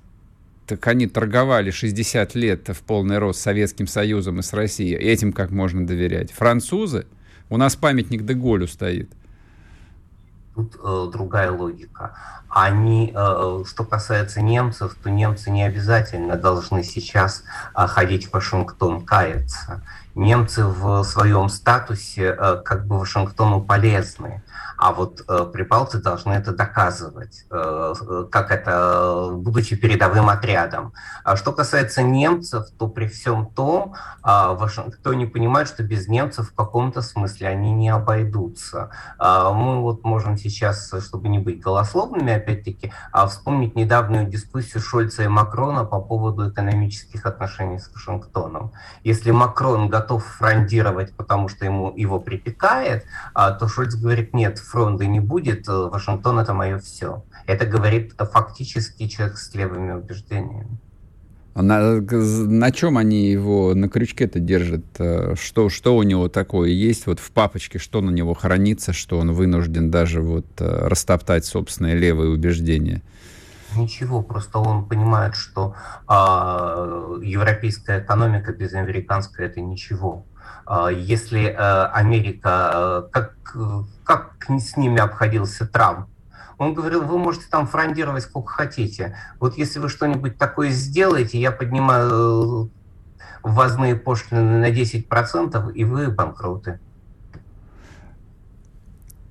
так 0.67 0.85
они 0.89 1.07
торговали 1.07 1.71
60 1.71 2.35
лет 2.35 2.69
в 2.69 2.83
полный 2.83 3.19
рост 3.19 3.39
с 3.39 3.43
Советским 3.45 3.87
Союзом 3.87 4.41
и 4.41 4.43
с 4.43 4.53
Россией. 4.53 4.97
Этим 4.97 5.33
как 5.33 5.53
можно 5.53 5.87
доверять? 5.87 6.33
Французы? 6.33 7.07
У 7.49 7.59
нас 7.59 7.77
памятник 7.77 8.25
Деголю 8.25 8.67
стоит. 8.67 9.09
Тут 10.55 10.77
э, 10.83 11.09
другая 11.11 11.51
логика. 11.51 12.15
Они, 12.49 13.11
э, 13.15 13.65
что 13.67 13.85
касается 13.85 14.43
немцев, 14.43 14.95
то 15.03 15.09
немцы 15.09 15.51
не 15.51 15.63
обязательно 15.63 16.37
должны 16.37 16.85
сейчас 16.85 17.43
э, 17.75 17.87
ходить 17.87 18.27
в 18.27 18.35
Вашингтон 18.35 19.07
каяться. 19.07 19.83
Немцы 20.15 20.67
в 20.67 21.05
своем 21.05 21.49
статусе 21.49 22.37
э, 22.39 22.63
как 22.63 22.87
бы 22.87 22.99
Вашингтону 22.99 23.63
полезны. 23.63 24.43
А 24.83 24.91
вот 24.91 25.25
э, 25.29 25.47
прибалты 25.53 25.99
должны 25.99 26.33
это 26.33 26.53
доказывать, 26.53 27.45
э, 27.53 27.95
как 28.33 28.51
это, 28.51 29.29
будучи 29.33 29.77
передовым 29.77 30.29
отрядом. 30.29 30.93
А 31.23 31.37
что 31.37 31.53
касается 31.53 32.03
немцев, 32.03 32.67
то 32.77 32.89
при 32.89 33.07
всем 33.07 33.47
том, 33.47 33.95
э, 33.95 33.97
Вашингтон 34.25 35.19
не 35.19 35.27
понимает, 35.27 35.69
что 35.69 35.85
без 35.85 36.09
немцев 36.09 36.51
в 36.51 36.55
каком-то 36.57 37.01
смысле 37.01 37.47
они 37.47 37.71
не 37.71 37.91
обойдутся. 37.91 38.91
Э, 39.21 39.53
мы 39.55 39.83
вот 39.83 40.03
можем 40.03 40.37
сейчас, 40.37 40.93
чтобы 41.01 41.29
не 41.29 41.39
быть 41.39 41.61
голословными, 41.61 42.33
опять-таки, 42.33 42.93
э, 43.15 43.27
вспомнить 43.29 43.77
недавнюю 43.77 44.27
дискуссию 44.27 44.83
Шольца 44.83 45.23
и 45.23 45.29
Макрона 45.29 45.85
по 45.85 46.01
поводу 46.01 46.51
экономических 46.51 47.25
отношений 47.25 47.79
с 47.79 47.89
Вашингтоном. 47.95 48.73
Если 49.05 49.31
Макрон 49.31 49.89
готов 49.89 50.25
фрондировать, 50.25 51.15
потому 51.15 51.49
что 51.49 51.65
ему 51.65 51.93
его 51.95 52.19
припекает, 52.19 53.05
э, 53.37 53.57
то 53.61 53.69
Шольц 53.69 53.95
говорит, 53.95 54.35
нет, 54.35 54.59
фронта 54.73 55.07
не 55.07 55.21
будет, 55.21 55.69
э, 55.69 55.89
Вашингтон 55.93 56.39
это 56.39 56.55
мое 56.55 56.79
все. 56.79 57.23
Это 57.47 57.67
говорит 57.67 58.15
фактически 58.19 59.07
человек 59.07 59.37
с 59.37 59.55
левыми 59.55 59.93
убеждениями. 59.93 60.79
На, 61.55 62.01
на 62.01 62.71
чем 62.73 62.97
они 62.97 63.31
его 63.31 63.75
на 63.75 63.91
крючке-то 63.91 64.41
держат? 64.41 64.85
Э, 64.99 65.35
что, 65.39 65.69
что 65.69 65.95
у 65.97 66.03
него 66.03 66.29
такое 66.29 66.71
есть 66.71 67.07
вот 67.07 67.21
в 67.21 67.31
папочке, 67.31 67.79
что 67.79 68.01
на 68.01 68.11
него 68.11 68.33
хранится, 68.33 68.95
что 68.95 69.19
он 69.19 69.33
вынужден 69.33 69.91
даже 69.91 70.23
вот 70.23 70.47
э, 70.59 70.89
растоптать 70.89 71.45
собственные 71.45 71.95
левые 71.95 72.31
убеждения? 72.31 73.03
Ничего, 73.77 74.23
просто 74.23 74.59
он 74.59 74.87
понимает, 74.87 75.35
что 75.35 75.75
э, 76.09 76.13
европейская 77.23 78.01
экономика 78.01 78.53
без 78.53 78.73
американской 78.73 79.47
это 79.47 79.61
ничего. 79.61 80.25
А, 80.67 80.89
если 80.89 81.47
э, 81.47 81.55
Америка, 81.55 82.71
э, 82.75 83.09
как, 83.11 83.35
как 84.05 84.35
с 84.49 84.77
ними 84.77 85.01
обходился 85.01 85.67
Трамп, 85.67 86.09
он 86.59 86.75
говорил, 86.75 87.03
вы 87.03 87.19
можете 87.19 87.47
там 87.51 87.67
фрондировать 87.67 88.23
сколько 88.23 88.53
хотите. 88.53 89.17
Вот 89.41 89.59
если 89.59 89.81
вы 89.81 89.89
что-нибудь 89.89 90.39
такое 90.39 90.71
сделаете, 90.71 91.41
я 91.41 91.51
поднимаю 91.51 92.67
э, 92.67 92.69
ввозные 93.43 93.97
пошлины 93.97 94.59
на 94.59 94.71
10%, 94.71 95.73
и 95.73 95.85
вы 95.85 96.09
банкроты. 96.09 96.79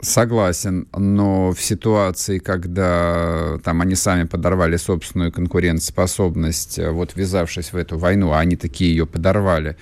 Согласен, 0.01 0.87
но 0.93 1.51
в 1.51 1.61
ситуации, 1.61 2.39
когда 2.39 3.59
там 3.63 3.81
они 3.81 3.93
сами 3.93 4.23
подорвали 4.23 4.77
собственную 4.77 5.31
конкурентоспособность, 5.31 6.79
э, 6.79 6.89
вот 6.89 7.15
ввязавшись 7.15 7.71
в 7.71 7.77
эту 7.77 7.99
войну, 7.99 8.31
а 8.31 8.39
они 8.39 8.55
такие 8.55 8.89
ее 8.89 9.05
подорвали, 9.05 9.77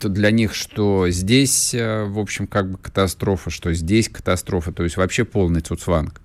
то 0.00 0.08
для 0.08 0.30
них 0.30 0.54
что 0.54 1.10
здесь, 1.10 1.74
э, 1.74 2.04
в 2.04 2.18
общем, 2.18 2.46
как 2.46 2.70
бы 2.70 2.78
катастрофа, 2.78 3.50
что 3.50 3.74
здесь 3.74 4.08
катастрофа, 4.08 4.72
то 4.72 4.84
есть 4.84 4.96
вообще 4.96 5.24
полный 5.26 5.60
цуцванг. 5.60 6.22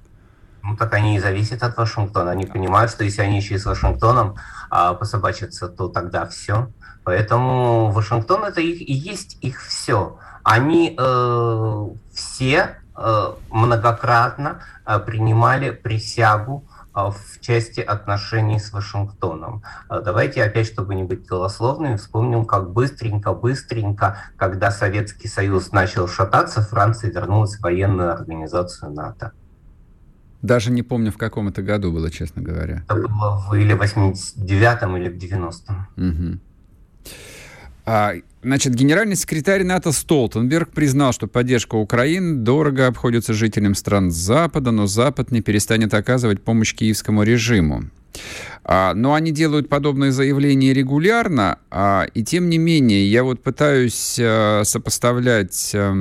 Ну, 0.63 0.77
так 0.77 0.93
они 0.93 1.17
и 1.17 1.19
зависят 1.19 1.63
от 1.63 1.75
Вашингтона. 1.75 2.31
Они 2.31 2.45
понимают, 2.45 2.91
что 2.91 3.03
если 3.03 3.21
они 3.23 3.37
еще 3.37 3.55
и 3.55 3.57
с 3.57 3.65
Вашингтоном 3.65 4.35
а, 4.69 4.93
пособачатся, 4.93 5.67
то 5.67 5.89
тогда 5.89 6.25
все. 6.27 6.69
Поэтому 7.03 7.91
Вашингтон 7.91 8.45
это 8.45 8.61
их, 8.61 8.81
и 8.81 8.93
есть 8.93 9.37
их 9.41 9.61
все. 9.63 10.17
Они 10.43 10.95
э, 10.97 11.87
все 12.13 12.77
многократно 13.51 14.61
э, 14.85 14.99
принимали 14.99 15.71
присягу 15.71 16.65
э, 16.95 16.99
в 16.99 17.39
части 17.41 17.79
отношений 17.79 18.59
с 18.59 18.73
Вашингтоном. 18.73 19.63
Давайте 19.89 20.43
опять, 20.43 20.67
чтобы 20.67 20.95
не 20.95 21.03
быть 21.03 21.25
голословными, 21.25 21.95
вспомним, 21.97 22.45
как 22.45 22.71
быстренько-быстренько, 22.71 24.17
когда 24.35 24.71
Советский 24.71 25.27
Союз 25.27 25.71
начал 25.71 26.07
шататься, 26.07 26.61
Франция 26.61 27.11
вернулась 27.11 27.57
в 27.57 27.61
военную 27.61 28.13
организацию 28.13 28.91
НАТО. 28.91 29.31
Даже 30.41 30.71
не 30.71 30.83
помню, 30.83 31.11
в 31.11 31.17
каком 31.17 31.47
это 31.47 31.61
году 31.61 31.91
было, 31.91 32.11
честно 32.11 32.41
говоря. 32.41 32.83
Это 32.87 32.95
было 32.95 33.37
в 33.37 33.53
или 33.55 33.75
89-м, 33.75 34.97
или 34.97 35.09
в 35.09 35.17
90-м. 35.17 35.87
Угу. 35.97 36.39
А, 37.89 38.15
значит, 38.43 38.75
генеральный 38.75 39.15
секретарь 39.15 39.63
НАТО 39.63 39.93
Столтенберг 39.93 40.71
признал, 40.71 41.13
что 41.13 41.27
поддержка 41.27 41.75
Украины 41.75 42.35
дорого 42.35 42.85
обходится 42.85 43.33
жителям 43.33 43.75
стран 43.75 44.11
Запада, 44.11 44.71
но 44.71 44.87
Запад 44.87 45.31
не 45.31 45.39
перестанет 45.39 45.93
оказывать 45.93 46.43
помощь 46.43 46.75
киевскому 46.75 47.23
режиму. 47.23 47.85
А, 48.65 48.93
но 48.93 49.13
они 49.13 49.31
делают 49.31 49.69
подобные 49.69 50.11
заявления 50.11 50.73
регулярно, 50.73 51.59
а, 51.71 52.07
и 52.13 52.25
тем 52.25 52.49
не 52.49 52.57
менее 52.57 53.09
я 53.09 53.23
вот 53.23 53.41
пытаюсь 53.41 54.17
а, 54.19 54.63
сопоставлять, 54.65 55.71
а, 55.73 55.93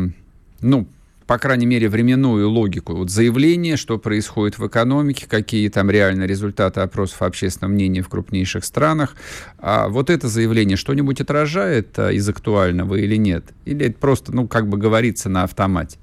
ну, 0.61 0.89
по 1.27 1.39
крайней 1.39 1.67
мере, 1.67 1.89
временную 1.89 2.49
логику. 2.49 2.95
Вот 2.95 3.11
заявление, 3.11 3.77
что 3.77 3.99
происходит 3.99 4.59
в 4.59 4.67
экономике, 4.67 5.27
какие 5.29 5.69
там 5.69 5.91
реально 5.91 6.25
результаты 6.25 6.81
опросов 6.81 7.23
общественного 7.23 7.73
мнения 7.73 8.03
в 8.03 8.09
крупнейших 8.09 8.65
странах. 8.65 9.17
А 9.59 9.89
вот 9.89 10.09
это 10.09 10.29
заявление 10.29 10.77
что-нибудь 10.77 11.21
отражает 11.21 11.99
а, 11.99 12.13
из 12.13 12.29
актуального 12.29 12.95
или 12.95 13.17
нет? 13.17 13.45
Или 13.65 13.87
это 13.87 13.99
просто, 13.99 14.33
ну, 14.33 14.47
как 14.47 14.69
бы 14.69 14.79
говорится 14.79 15.29
на 15.29 15.43
автомате? 15.43 15.99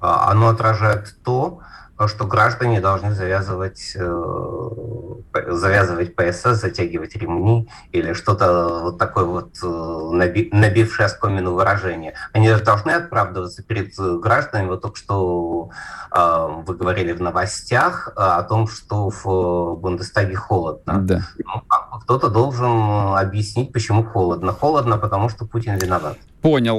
А, 0.00 0.30
оно 0.30 0.48
отражает 0.48 1.14
то, 1.22 1.60
что 2.06 2.26
граждане 2.26 2.80
должны 2.80 3.14
завязывать, 3.14 3.92
э, 3.94 4.32
завязывать 5.48 6.16
пояса, 6.16 6.54
затягивать 6.54 7.16
ремни 7.16 7.68
или 7.92 8.12
что-то 8.12 8.80
вот 8.82 8.98
такое 8.98 9.24
вот 9.24 9.56
э, 9.62 9.66
наби, 10.12 10.48
набившее 10.52 11.06
оскомину 11.06 11.54
выражение. 11.54 12.14
Они 12.32 12.52
должны 12.54 12.90
оправдываться 12.92 13.62
перед 13.62 13.94
гражданами. 13.96 14.68
Вот 14.68 14.82
только 14.82 14.96
что 14.96 15.70
э, 16.14 16.48
вы 16.66 16.74
говорили 16.74 17.12
в 17.12 17.20
новостях 17.20 18.12
о 18.16 18.42
том, 18.42 18.68
что 18.68 19.10
в 19.10 19.76
Бундестаге 19.80 20.34
холодно. 20.34 20.98
Да. 21.02 21.20
Ну, 21.38 21.98
кто-то 22.00 22.28
должен 22.28 23.16
объяснить, 23.16 23.72
почему 23.72 24.04
холодно. 24.04 24.52
Холодно, 24.52 24.98
потому 24.98 25.28
что 25.28 25.44
Путин 25.44 25.76
виноват. 25.78 26.16
Понял. 26.40 26.78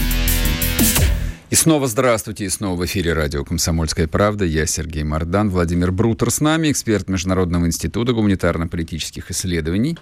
Снова 1.61 1.85
здравствуйте, 1.85 2.45
и 2.45 2.49
снова 2.49 2.75
в 2.75 2.85
эфире 2.87 3.13
радио 3.13 3.45
«Комсомольская 3.45 4.07
правда». 4.07 4.45
Я 4.45 4.65
Сергей 4.65 5.03
Мордан, 5.03 5.51
Владимир 5.51 5.91
Брутер 5.91 6.31
с 6.31 6.41
нами, 6.41 6.71
эксперт 6.71 7.07
Международного 7.07 7.67
института 7.67 8.13
гуманитарно-политических 8.13 9.29
исследований. 9.29 9.95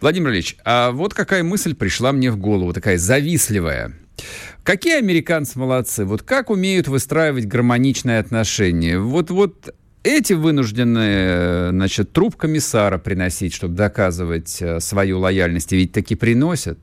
Владимир 0.00 0.30
Ильич, 0.30 0.56
а 0.64 0.90
вот 0.90 1.12
какая 1.12 1.42
мысль 1.42 1.74
пришла 1.74 2.12
мне 2.12 2.30
в 2.30 2.38
голову, 2.38 2.72
такая 2.72 2.96
завистливая. 2.96 3.92
Какие 4.62 4.96
американцы 4.96 5.58
молодцы, 5.58 6.06
вот 6.06 6.22
как 6.22 6.48
умеют 6.48 6.88
выстраивать 6.88 7.44
гармоничные 7.44 8.18
отношения. 8.18 8.98
Вот, 8.98 9.30
вот 9.30 9.74
эти 10.04 10.32
вынуждены, 10.32 11.68
значит, 11.72 12.12
труп 12.12 12.36
комиссара 12.36 12.96
приносить, 12.96 13.52
чтобы 13.52 13.74
доказывать 13.74 14.62
э, 14.62 14.80
свою 14.80 15.18
лояльность, 15.18 15.74
и 15.74 15.76
ведь 15.76 15.92
таки 15.92 16.14
приносят. 16.14 16.78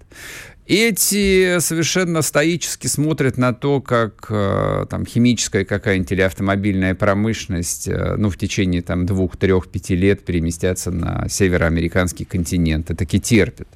Эти 0.72 1.58
совершенно 1.58 2.22
стоически 2.22 2.86
смотрят 2.86 3.40
на 3.40 3.56
то, 3.56 3.82
как 3.82 4.28
э, 4.30 4.86
там 4.88 5.04
химическая 5.04 5.66
какая-нибудь 5.66 6.12
или 6.12 6.22
автомобильная 6.22 6.94
промышленность 6.94 7.88
э, 7.88 8.14
ну, 8.18 8.30
в 8.30 8.38
течение 8.38 8.84
там, 8.84 9.08
двух, 9.08 9.36
трех, 9.36 9.68
пяти 9.68 9.96
лет 9.96 10.24
переместятся 10.24 10.92
на 10.92 11.28
североамериканский 11.28 12.24
континент. 12.24 12.92
И 12.92 12.94
таки 12.94 13.20
терпят. 13.20 13.68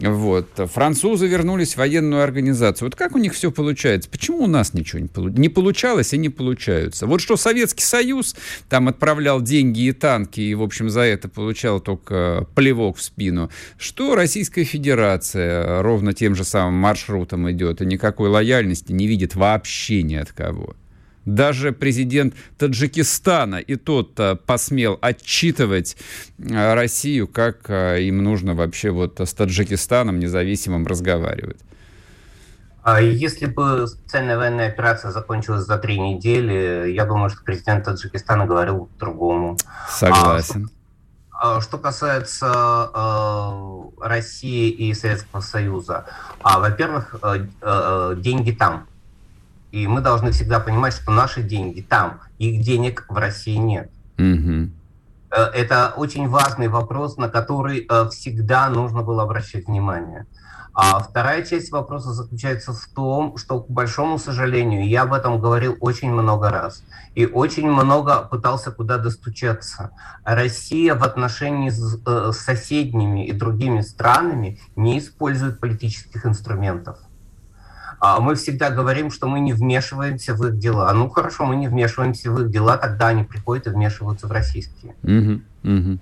Вот. 0.00 0.48
Французы 0.56 1.26
вернулись 1.26 1.74
в 1.74 1.78
военную 1.78 2.22
организацию. 2.22 2.86
Вот 2.86 2.96
как 2.96 3.14
у 3.14 3.18
них 3.18 3.34
все 3.34 3.50
получается? 3.50 4.08
Почему 4.10 4.44
у 4.44 4.46
нас 4.46 4.74
ничего 4.74 5.00
не, 5.00 5.08
полу... 5.08 5.28
не 5.28 5.48
получалось 5.48 6.12
и 6.12 6.18
не 6.18 6.28
получаются? 6.28 7.06
Вот 7.06 7.20
что 7.20 7.36
Советский 7.36 7.84
Союз 7.84 8.36
там 8.68 8.88
отправлял 8.88 9.40
деньги 9.40 9.80
и 9.80 9.92
танки, 9.92 10.40
и, 10.40 10.54
в 10.54 10.62
общем, 10.62 10.90
за 10.90 11.00
это 11.00 11.28
получал 11.28 11.80
только 11.80 12.46
плевок 12.54 12.96
в 12.96 13.02
спину. 13.02 13.50
Что 13.78 14.14
Российская 14.14 14.64
Федерация 14.64 15.82
ровно 15.82 16.12
тем 16.12 16.34
же 16.34 16.44
самым 16.44 16.74
маршрутом 16.74 17.50
идет 17.50 17.82
и 17.82 17.86
никакой 17.86 18.28
лояльности 18.28 18.92
не 18.92 19.06
видит 19.06 19.34
вообще 19.34 20.02
ни 20.02 20.14
от 20.14 20.32
кого. 20.32 20.74
Даже 21.24 21.72
президент 21.72 22.34
Таджикистана 22.58 23.56
и 23.56 23.76
тот 23.76 24.18
посмел 24.46 24.98
отчитывать 25.00 25.96
Россию, 26.38 27.28
как 27.28 27.70
им 27.70 28.24
нужно 28.24 28.54
вообще 28.54 28.90
вот 28.90 29.20
с 29.20 29.32
Таджикистаном 29.32 30.18
независимым 30.18 30.86
разговаривать. 30.86 31.58
А 32.82 33.00
если 33.00 33.46
бы 33.46 33.86
специальная 33.86 34.36
военная 34.36 34.66
операция 34.66 35.12
закончилась 35.12 35.64
за 35.64 35.78
три 35.78 36.00
недели, 36.00 36.90
я 36.90 37.04
думаю, 37.04 37.30
что 37.30 37.44
президент 37.44 37.84
Таджикистана 37.84 38.44
говорил 38.44 38.86
по-другому. 38.86 39.56
Согласен. 39.88 40.68
А, 41.30 41.60
что 41.60 41.78
касается 41.78 42.90
э, 42.94 43.82
России 44.00 44.70
и 44.70 44.94
Советского 44.94 45.40
Союза, 45.40 46.06
а, 46.40 46.60
во-первых, 46.60 47.16
э, 47.22 47.46
э, 47.60 48.14
деньги 48.18 48.52
там. 48.52 48.86
И 49.72 49.86
мы 49.86 50.00
должны 50.00 50.30
всегда 50.30 50.60
понимать, 50.60 50.94
что 50.94 51.10
наши 51.10 51.42
деньги 51.42 51.80
там, 51.80 52.20
их 52.38 52.62
денег 52.62 53.06
в 53.08 53.16
России 53.16 53.56
нет. 53.56 53.90
Угу. 54.18 54.70
Это 55.30 55.94
очень 55.96 56.28
важный 56.28 56.68
вопрос, 56.68 57.16
на 57.16 57.30
который 57.30 57.86
э, 57.88 58.08
всегда 58.10 58.68
нужно 58.68 59.02
было 59.02 59.22
обращать 59.22 59.66
внимание. 59.66 60.26
А 60.74 61.00
вторая 61.00 61.42
часть 61.42 61.70
вопроса 61.70 62.12
заключается 62.12 62.72
в 62.72 62.86
том, 62.94 63.36
что, 63.36 63.60
к 63.60 63.70
большому 63.70 64.18
сожалению, 64.18 64.88
я 64.88 65.02
об 65.02 65.12
этом 65.12 65.38
говорил 65.38 65.76
очень 65.80 66.10
много 66.10 66.50
раз 66.50 66.82
и 67.14 67.26
очень 67.26 67.70
много 67.70 68.22
пытался 68.22 68.70
куда 68.72 68.98
достучаться. 68.98 69.90
Россия 70.24 70.94
в 70.94 71.02
отношении 71.02 71.68
с, 71.68 72.00
э, 72.06 72.30
с 72.32 72.38
соседними 72.38 73.26
и 73.26 73.32
другими 73.32 73.82
странами 73.82 74.60
не 74.76 74.98
использует 74.98 75.60
политических 75.60 76.26
инструментов. 76.26 76.98
А 78.04 78.18
мы 78.18 78.34
всегда 78.34 78.70
говорим, 78.70 79.12
что 79.12 79.28
мы 79.28 79.38
не 79.38 79.52
вмешиваемся 79.52 80.34
в 80.34 80.44
их 80.44 80.58
дела. 80.58 80.92
Ну 80.92 81.08
хорошо, 81.08 81.44
мы 81.44 81.54
не 81.54 81.68
вмешиваемся 81.68 82.32
в 82.32 82.42
их 82.42 82.50
дела, 82.50 82.76
тогда 82.76 83.06
они 83.06 83.22
приходят 83.22 83.68
и 83.68 83.70
вмешиваются 83.70 84.26
в 84.26 84.32
российские. 84.32 84.96
Угу, 85.04 85.40
угу. 85.62 85.98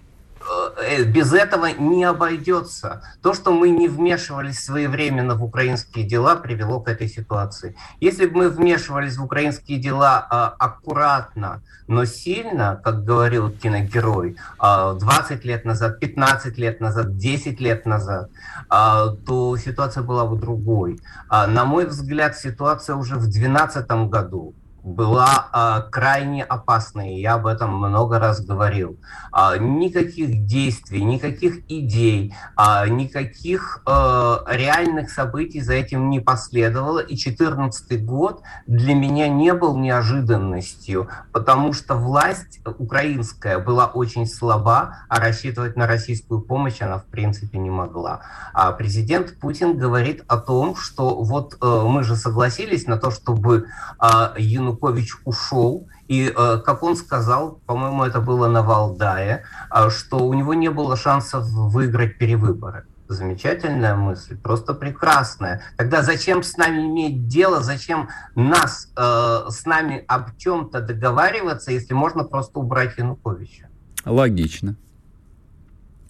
Э, 0.76 1.04
без 1.04 1.32
этого 1.32 1.66
не 1.66 2.04
обойдется. 2.04 3.02
То, 3.22 3.34
что 3.34 3.52
мы 3.52 3.70
не 3.70 3.88
вмешивались 3.88 4.64
своевременно 4.64 5.34
в 5.34 5.44
украинские 5.44 6.04
дела, 6.04 6.36
привело 6.36 6.80
к 6.80 6.88
этой 6.88 7.08
ситуации. 7.08 7.76
Если 8.00 8.26
бы 8.26 8.38
мы 8.38 8.48
вмешивались 8.48 9.16
в 9.16 9.24
украинские 9.24 9.78
дела 9.78 10.26
а, 10.30 10.48
аккуратно, 10.58 11.62
но 11.86 12.04
сильно, 12.04 12.80
как 12.82 13.04
говорил 13.04 13.50
киногерой, 13.50 14.36
а, 14.58 14.94
20 14.94 15.44
лет 15.44 15.64
назад, 15.64 16.00
15 16.00 16.58
лет 16.58 16.80
назад, 16.80 17.16
10 17.16 17.60
лет 17.60 17.86
назад, 17.86 18.30
а, 18.68 19.08
то 19.26 19.56
ситуация 19.56 20.02
была 20.02 20.26
бы 20.26 20.36
другой. 20.36 21.00
А, 21.28 21.46
на 21.46 21.64
мой 21.64 21.86
взгляд, 21.86 22.36
ситуация 22.36 22.96
уже 22.96 23.16
в 23.16 23.22
2012 23.22 24.08
году 24.08 24.54
была 24.82 25.48
э, 25.52 25.90
крайне 25.90 26.44
опасной. 26.44 27.20
Я 27.20 27.34
об 27.34 27.46
этом 27.46 27.74
много 27.74 28.18
раз 28.18 28.40
говорил. 28.40 28.98
А, 29.32 29.56
никаких 29.58 30.46
действий, 30.46 31.02
никаких 31.04 31.60
идей, 31.68 32.34
а, 32.56 32.86
никаких 32.88 33.82
а, 33.86 34.44
реальных 34.48 35.10
событий 35.10 35.60
за 35.60 35.74
этим 35.74 36.10
не 36.10 36.20
последовало. 36.20 36.98
И 36.98 37.16
2014 37.16 38.04
год 38.04 38.42
для 38.66 38.94
меня 38.94 39.28
не 39.28 39.54
был 39.54 39.76
неожиданностью, 39.76 41.08
потому 41.32 41.72
что 41.72 41.94
власть 41.94 42.60
украинская 42.64 43.58
была 43.58 43.86
очень 43.86 44.26
слаба, 44.26 44.98
а 45.08 45.20
рассчитывать 45.20 45.76
на 45.76 45.86
российскую 45.86 46.40
помощь 46.40 46.80
она 46.80 46.98
в 46.98 47.04
принципе 47.04 47.58
не 47.58 47.70
могла. 47.70 48.22
А 48.52 48.72
президент 48.72 49.38
Путин 49.38 49.76
говорит 49.76 50.24
о 50.26 50.38
том, 50.38 50.76
что 50.76 51.22
вот 51.22 51.56
э, 51.60 51.82
мы 51.86 52.02
же 52.02 52.16
согласились 52.16 52.86
на 52.86 52.96
то, 52.96 53.10
чтобы 53.10 53.66
э, 54.00 54.40
Янукович 54.70 55.16
ушел, 55.24 55.88
и, 56.08 56.32
э, 56.34 56.58
как 56.64 56.82
он 56.82 56.96
сказал, 56.96 57.60
по-моему, 57.66 58.04
это 58.04 58.20
было 58.20 58.48
на 58.48 58.62
Валдае, 58.62 59.44
э, 59.70 59.90
что 59.90 60.18
у 60.18 60.34
него 60.34 60.54
не 60.54 60.70
было 60.70 60.96
шансов 60.96 61.44
выиграть 61.48 62.18
перевыборы. 62.18 62.84
Замечательная 63.08 63.96
мысль, 63.96 64.36
просто 64.36 64.72
прекрасная. 64.72 65.62
Тогда 65.76 66.02
зачем 66.02 66.42
с 66.42 66.56
нами 66.56 66.82
иметь 66.82 67.26
дело, 67.26 67.60
зачем 67.60 68.08
нас 68.36 68.92
э, 68.96 69.50
с 69.50 69.66
нами 69.66 70.04
об 70.06 70.36
чем-то 70.36 70.80
договариваться, 70.80 71.72
если 71.72 71.94
можно 71.94 72.24
просто 72.24 72.60
убрать 72.60 72.98
Януковича? 72.98 73.68
Логично. 74.04 74.76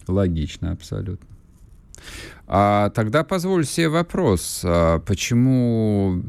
Логично, 0.07 0.71
абсолютно. 0.71 1.27
А 2.47 2.89
тогда 2.89 3.23
позволь 3.23 3.65
себе 3.65 3.89
вопрос, 3.89 4.61
а 4.63 4.99
почему 4.99 6.21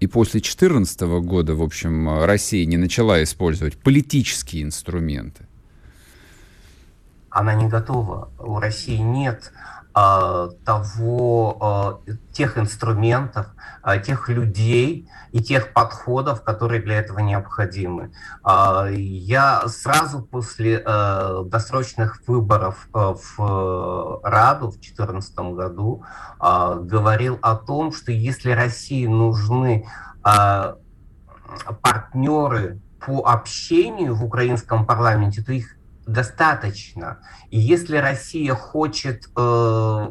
и 0.00 0.06
после 0.06 0.40
2014 0.40 1.00
года, 1.22 1.54
в 1.54 1.62
общем, 1.62 2.24
Россия 2.24 2.64
не 2.66 2.76
начала 2.76 3.22
использовать 3.22 3.76
политические 3.76 4.62
инструменты? 4.62 5.46
Она 7.30 7.54
не 7.54 7.68
готова. 7.68 8.30
У 8.38 8.58
России 8.58 8.96
нет 8.96 9.52
того, 10.64 11.56
а, 11.60 12.00
тех 12.32 12.58
инструментов, 12.58 13.46
а, 13.82 13.98
тех 13.98 14.28
людей 14.28 15.08
и 15.32 15.40
тех 15.42 15.72
подходов, 15.72 16.42
которые 16.42 16.82
для 16.82 16.96
этого 16.96 17.18
необходимы. 17.20 18.12
Я 18.44 19.62
сразу 19.66 20.22
после 20.22 20.78
досрочных 20.78 22.22
выборов 22.26 22.88
в 22.92 24.20
Раду 24.22 24.68
в 24.68 24.80
2014 24.80 25.54
году 25.54 26.02
говорил 26.40 27.38
о 27.42 27.56
том, 27.56 27.92
что 27.92 28.10
если 28.10 28.52
России 28.52 29.06
нужны 29.06 29.86
партнеры 31.82 32.80
по 33.04 33.20
общению 33.26 34.14
в 34.14 34.24
украинском 34.24 34.86
парламенте, 34.86 35.42
то 35.42 35.52
их 35.52 35.77
достаточно. 36.08 37.18
И 37.50 37.58
если 37.58 37.96
Россия 37.96 38.54
хочет 38.54 39.28
э, 39.36 40.08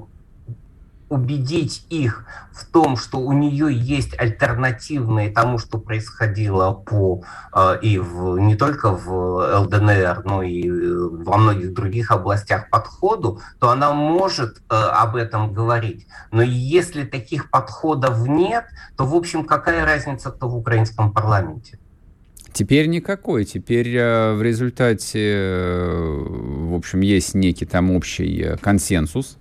убедить 1.10 1.86
их 1.90 2.26
в 2.52 2.66
том, 2.66 2.98
что 2.98 3.20
у 3.20 3.32
нее 3.32 3.68
есть 3.72 4.20
альтернативные 4.20 5.32
тому, 5.32 5.58
что 5.58 5.78
происходило 5.78 6.74
по 6.74 7.24
э, 7.54 7.80
и 7.82 7.98
в, 7.98 8.38
не 8.38 8.56
только 8.56 8.92
в 8.92 9.60
ЛДНР, 9.62 10.24
но 10.26 10.42
и 10.44 10.68
э, 10.68 11.10
во 11.24 11.38
многих 11.38 11.74
других 11.74 12.12
областях 12.12 12.70
подходу, 12.70 13.42
то 13.60 13.70
она 13.70 13.94
может 13.94 14.58
э, 14.58 14.76
об 14.76 15.16
этом 15.16 15.54
говорить. 15.54 16.08
Но 16.32 16.42
если 16.42 17.04
таких 17.06 17.50
подходов 17.50 18.28
нет, 18.28 18.66
то, 18.98 19.06
в 19.06 19.16
общем, 19.16 19.46
какая 19.46 19.86
разница, 19.86 20.32
кто 20.32 20.50
в 20.50 20.58
украинском 20.58 21.14
парламенте? 21.14 21.80
Теперь 22.58 22.88
никакой. 22.88 23.46
Теперь 23.46 23.96
э, 23.96 24.34
в 24.34 24.42
результате, 24.42 25.20
э, 25.22 26.26
в 26.28 26.74
общем, 26.74 27.02
есть 27.02 27.36
некий 27.36 27.68
там 27.68 27.92
общий 27.92 28.42
э, 28.42 28.58
консенсус. 28.58 29.38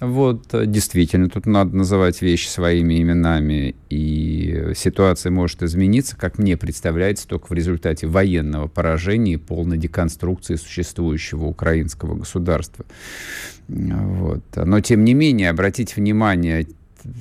Вот, 0.00 0.48
действительно, 0.66 1.28
тут 1.28 1.46
надо 1.46 1.76
называть 1.76 2.20
вещи 2.20 2.48
своими 2.48 3.00
именами, 3.00 3.76
и 3.90 4.72
ситуация 4.74 5.30
может 5.30 5.62
измениться, 5.62 6.16
как 6.16 6.38
мне 6.38 6.56
представляется, 6.56 7.28
только 7.28 7.46
в 7.46 7.52
результате 7.52 8.08
военного 8.08 8.66
поражения 8.66 9.34
и 9.34 9.36
полной 9.36 9.78
деконструкции 9.78 10.56
существующего 10.56 11.44
украинского 11.44 12.16
государства. 12.16 12.86
Вот. 13.68 14.42
Но, 14.56 14.80
тем 14.80 15.04
не 15.04 15.14
менее, 15.14 15.50
обратите 15.50 15.94
внимание, 15.96 16.66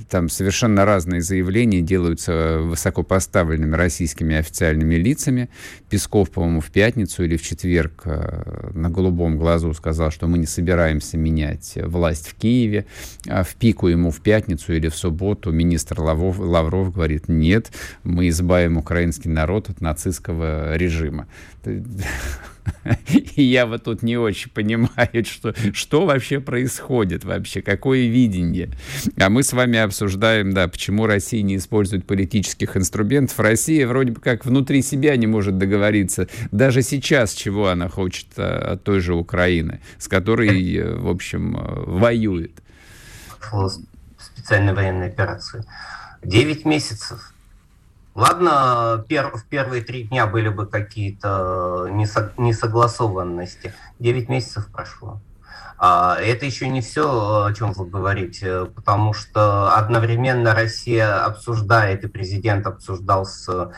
там 0.10 0.30
совершенно 0.30 0.86
разные 0.86 1.22
заявления 1.22 1.82
делаются 1.82 2.60
высокопоставленными 2.62 3.76
российскими 3.76 4.36
официальными 4.36 4.96
лицами. 4.96 5.50
Песков, 5.90 6.30
по-моему, 6.32 6.62
в 6.62 6.72
пятницу 6.72 7.24
или 7.24 7.38
в 7.38 7.44
четверг 7.44 8.02
э, 8.06 8.72
на 8.74 8.90
голубом 8.90 9.38
глазу 9.38 9.74
сказал, 9.74 10.12
что 10.12 10.28
мы 10.28 10.38
не 10.38 10.46
собираемся 10.46 11.18
менять 11.18 11.78
власть 11.84 12.28
в 12.28 12.36
Киеве. 12.36 12.86
А 13.28 13.44
в 13.44 13.56
пику 13.56 13.88
ему 13.88 14.12
в 14.12 14.22
пятницу 14.22 14.74
или 14.74 14.90
в 14.90 14.96
субботу 14.96 15.52
министр 15.52 16.02
Лавров, 16.02 16.40
Лавров 16.40 16.94
говорит, 16.94 17.28
нет, 17.28 17.72
мы 18.04 18.30
избавим 18.30 18.78
украинский 18.78 19.30
народ 19.30 19.70
от 19.70 19.82
нацистского 19.82 20.76
режима. 20.76 21.28
И 23.36 23.44
я 23.44 23.66
вот 23.66 23.84
тут 23.84 24.04
не 24.04 24.18
очень 24.18 24.50
понимаю, 24.52 25.26
что, 25.26 25.54
что 25.74 26.06
вообще 26.06 26.40
происходит 26.40 27.24
вообще, 27.24 27.62
какое 27.62 28.08
видение. 28.08 28.70
А 29.20 29.30
мы 29.30 29.44
с 29.44 29.54
вами 29.54 29.80
обсуждаем, 29.80 30.54
да, 30.54 30.68
почему 30.68 31.06
Россия 31.06 31.42
не 31.42 31.58
использует 31.58 32.06
политических 32.06 32.78
инструментов. 32.78 33.40
Россия 33.40 33.88
вроде 33.88 34.12
бы 34.12 34.22
как 34.22 34.46
внутри 34.46 34.82
себя 34.82 35.16
не 35.18 35.28
может 35.28 35.58
договориться. 35.58 36.28
Даже 36.52 36.82
сейчас, 36.82 37.34
чего 37.34 37.68
она 37.68 37.90
хочет 37.90 38.28
а, 38.38 38.74
от 38.74 38.84
той 38.84 39.00
же 39.00 39.16
Украины, 39.16 39.82
с 39.98 40.08
которой, 40.08 40.76
э, 40.76 40.96
в 40.96 41.10
общем, 41.10 41.58
э, 41.58 41.84
воюет. 41.86 42.52
Специальной 44.18 44.74
военной 44.74 45.08
операции. 45.08 45.64
Девять 46.24 46.66
месяцев 46.66 47.34
Ладно, 48.18 49.06
пер, 49.08 49.30
в 49.38 49.46
первые 49.46 49.84
три 49.84 50.06
дня 50.06 50.26
были 50.26 50.50
бы 50.50 50.66
какие-то 50.66 51.88
несогласованности. 51.92 53.76
Девять 54.00 54.28
месяцев 54.28 54.68
прошло. 54.72 55.22
А, 55.78 56.18
это 56.20 56.48
еще 56.48 56.68
не 56.68 56.82
все, 56.82 57.46
о 57.46 57.54
чем 57.54 57.74
вы 57.74 57.86
говорите, 57.86 58.66
потому 58.66 59.14
что 59.14 59.76
одновременно 59.76 60.56
Россия 60.56 61.24
обсуждает, 61.26 62.06
и 62.06 62.08
президент 62.08 62.66
обсуждал 62.66 63.28
с 63.28 63.72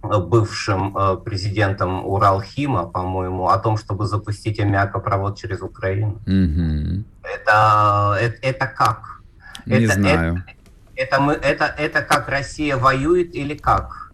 бывшим 0.00 0.94
президентом 1.24 2.06
Уралхима, 2.06 2.86
по-моему, 2.86 3.48
о 3.48 3.58
том, 3.58 3.78
чтобы 3.78 4.06
запустить 4.06 4.60
аммиакопровод 4.60 5.36
через 5.36 5.60
Украину. 5.60 6.20
Мгм. 6.24 7.04
Это, 7.24 8.16
это, 8.20 8.38
это 8.42 8.66
как? 8.68 9.18
Не 9.66 9.86
это, 9.86 9.94
знаю. 9.94 10.44
Это, 10.46 10.57
это, 10.98 11.20
мы, 11.20 11.32
это, 11.34 11.64
это 11.78 12.02
как 12.02 12.28
Россия 12.28 12.76
воюет 12.76 13.34
или 13.34 13.54
как? 13.54 14.12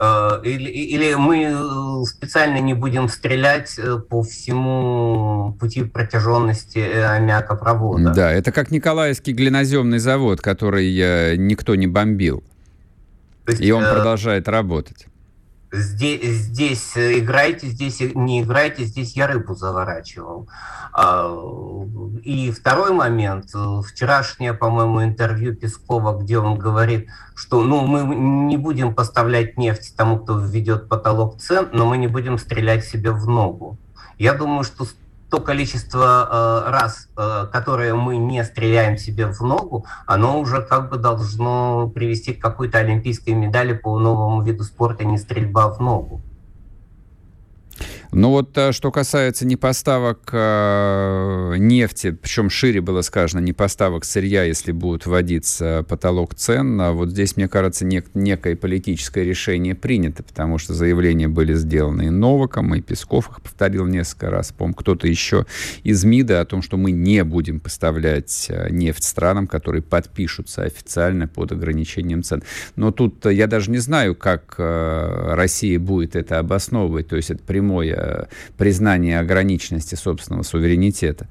Э, 0.00 0.40
Или, 0.42 0.70
или 0.70 1.14
мы 1.14 1.44
э, 1.44 2.04
специально 2.06 2.58
не 2.58 2.74
будем 2.74 3.08
стрелять 3.08 3.78
э, 3.78 3.98
по 3.98 4.22
всему 4.22 5.56
пути 5.60 5.84
протяженности 5.84 6.78
аммиакопровода? 6.78 8.10
Да, 8.12 8.32
это 8.32 8.50
как 8.52 8.70
Николаевский 8.70 9.32
глиноземный 9.32 9.98
завод, 9.98 10.40
который 10.40 11.36
никто 11.36 11.74
не 11.74 11.86
бомбил. 11.86 12.42
То 13.44 13.52
есть, 13.52 13.62
И 13.62 13.70
он 13.72 13.84
э, 13.84 13.94
продолжает 13.94 14.48
работать. 14.48 15.06
Здесь, 15.74 16.36
здесь 16.36 16.96
э, 16.96 17.18
играйте, 17.18 17.66
здесь 17.66 18.00
не 18.14 18.42
играйте, 18.42 18.84
здесь 18.84 19.16
я 19.16 19.26
рыбу 19.26 19.56
заворачивал. 19.56 20.48
А, 20.92 21.28
И 22.22 22.52
второй 22.52 22.92
момент. 22.92 23.46
Вчерашнее, 23.84 24.54
по-моему, 24.54 25.02
интервью 25.02 25.56
Пескова, 25.56 26.16
где 26.16 26.38
он 26.38 26.58
говорит, 26.58 27.08
что 27.34 27.62
ну, 27.62 27.84
мы 27.86 28.14
не 28.14 28.56
будем 28.56 28.94
поставлять 28.94 29.58
нефть 29.58 29.96
тому, 29.96 30.20
кто 30.20 30.38
введет 30.38 30.88
потолок 30.88 31.38
цен, 31.38 31.68
но 31.72 31.86
мы 31.86 31.96
не 31.96 32.06
будем 32.06 32.38
стрелять 32.38 32.84
себе 32.84 33.10
в 33.10 33.26
ногу. 33.26 33.76
Я 34.16 34.34
думаю, 34.34 34.62
что 34.62 34.86
то 35.34 35.40
количество 35.40 36.28
э, 36.30 36.70
раз, 36.70 37.08
э, 37.16 37.46
которое 37.50 37.94
мы 37.94 38.18
не 38.18 38.44
стреляем 38.44 38.96
себе 38.96 39.26
в 39.26 39.40
ногу, 39.40 39.84
оно 40.06 40.38
уже 40.38 40.62
как 40.62 40.90
бы 40.90 40.96
должно 40.96 41.88
привести 41.88 42.34
к 42.34 42.40
какой-то 42.40 42.78
олимпийской 42.78 43.30
медали 43.30 43.72
по 43.72 43.98
новому 43.98 44.42
виду 44.42 44.62
спорта 44.62 45.04
не 45.04 45.18
стрельба 45.18 45.70
в 45.70 45.80
ногу. 45.80 46.22
Ну 48.16 48.30
вот 48.30 48.56
э, 48.56 48.70
что 48.70 48.92
касается 48.92 49.44
непоставок 49.44 50.28
э, 50.30 51.54
нефти, 51.58 52.12
причем 52.12 52.48
шире 52.48 52.80
было 52.80 53.00
сказано, 53.00 53.40
непоставок 53.40 54.04
сырья, 54.04 54.44
если 54.44 54.70
будет 54.70 55.04
вводиться 55.04 55.84
потолок 55.88 56.36
цен, 56.36 56.80
а 56.80 56.92
вот 56.92 57.10
здесь, 57.10 57.36
мне 57.36 57.48
кажется, 57.48 57.84
нек- 57.84 58.10
некое 58.14 58.54
политическое 58.54 59.24
решение 59.24 59.74
принято, 59.74 60.22
потому 60.22 60.58
что 60.58 60.74
заявления 60.74 61.26
были 61.26 61.54
сделаны 61.54 62.02
и 62.06 62.10
Новаком, 62.10 62.72
и 62.76 62.80
Песков 62.80 63.30
их 63.30 63.42
повторил 63.42 63.86
несколько 63.86 64.30
раз, 64.30 64.52
по 64.52 64.72
кто-то 64.72 65.08
еще 65.08 65.44
из 65.82 66.04
МИДа 66.04 66.40
о 66.40 66.44
том, 66.44 66.62
что 66.62 66.76
мы 66.76 66.92
не 66.92 67.24
будем 67.24 67.58
поставлять 67.58 68.46
э, 68.48 68.68
нефть 68.70 69.02
странам, 69.02 69.48
которые 69.48 69.82
подпишутся 69.82 70.62
официально 70.62 71.26
под 71.26 71.50
ограничением 71.50 72.22
цен. 72.22 72.44
Но 72.76 72.92
тут 72.92 73.26
я 73.26 73.48
даже 73.48 73.72
не 73.72 73.78
знаю, 73.78 74.14
как 74.14 74.54
Россия 74.56 75.80
будет 75.80 76.14
это 76.14 76.38
обосновывать, 76.38 77.08
то 77.08 77.16
есть 77.16 77.32
это 77.32 77.42
прямое 77.42 78.03
признание 78.56 79.20
ограниченности 79.20 79.94
собственного 79.94 80.42
суверенитета. 80.42 81.26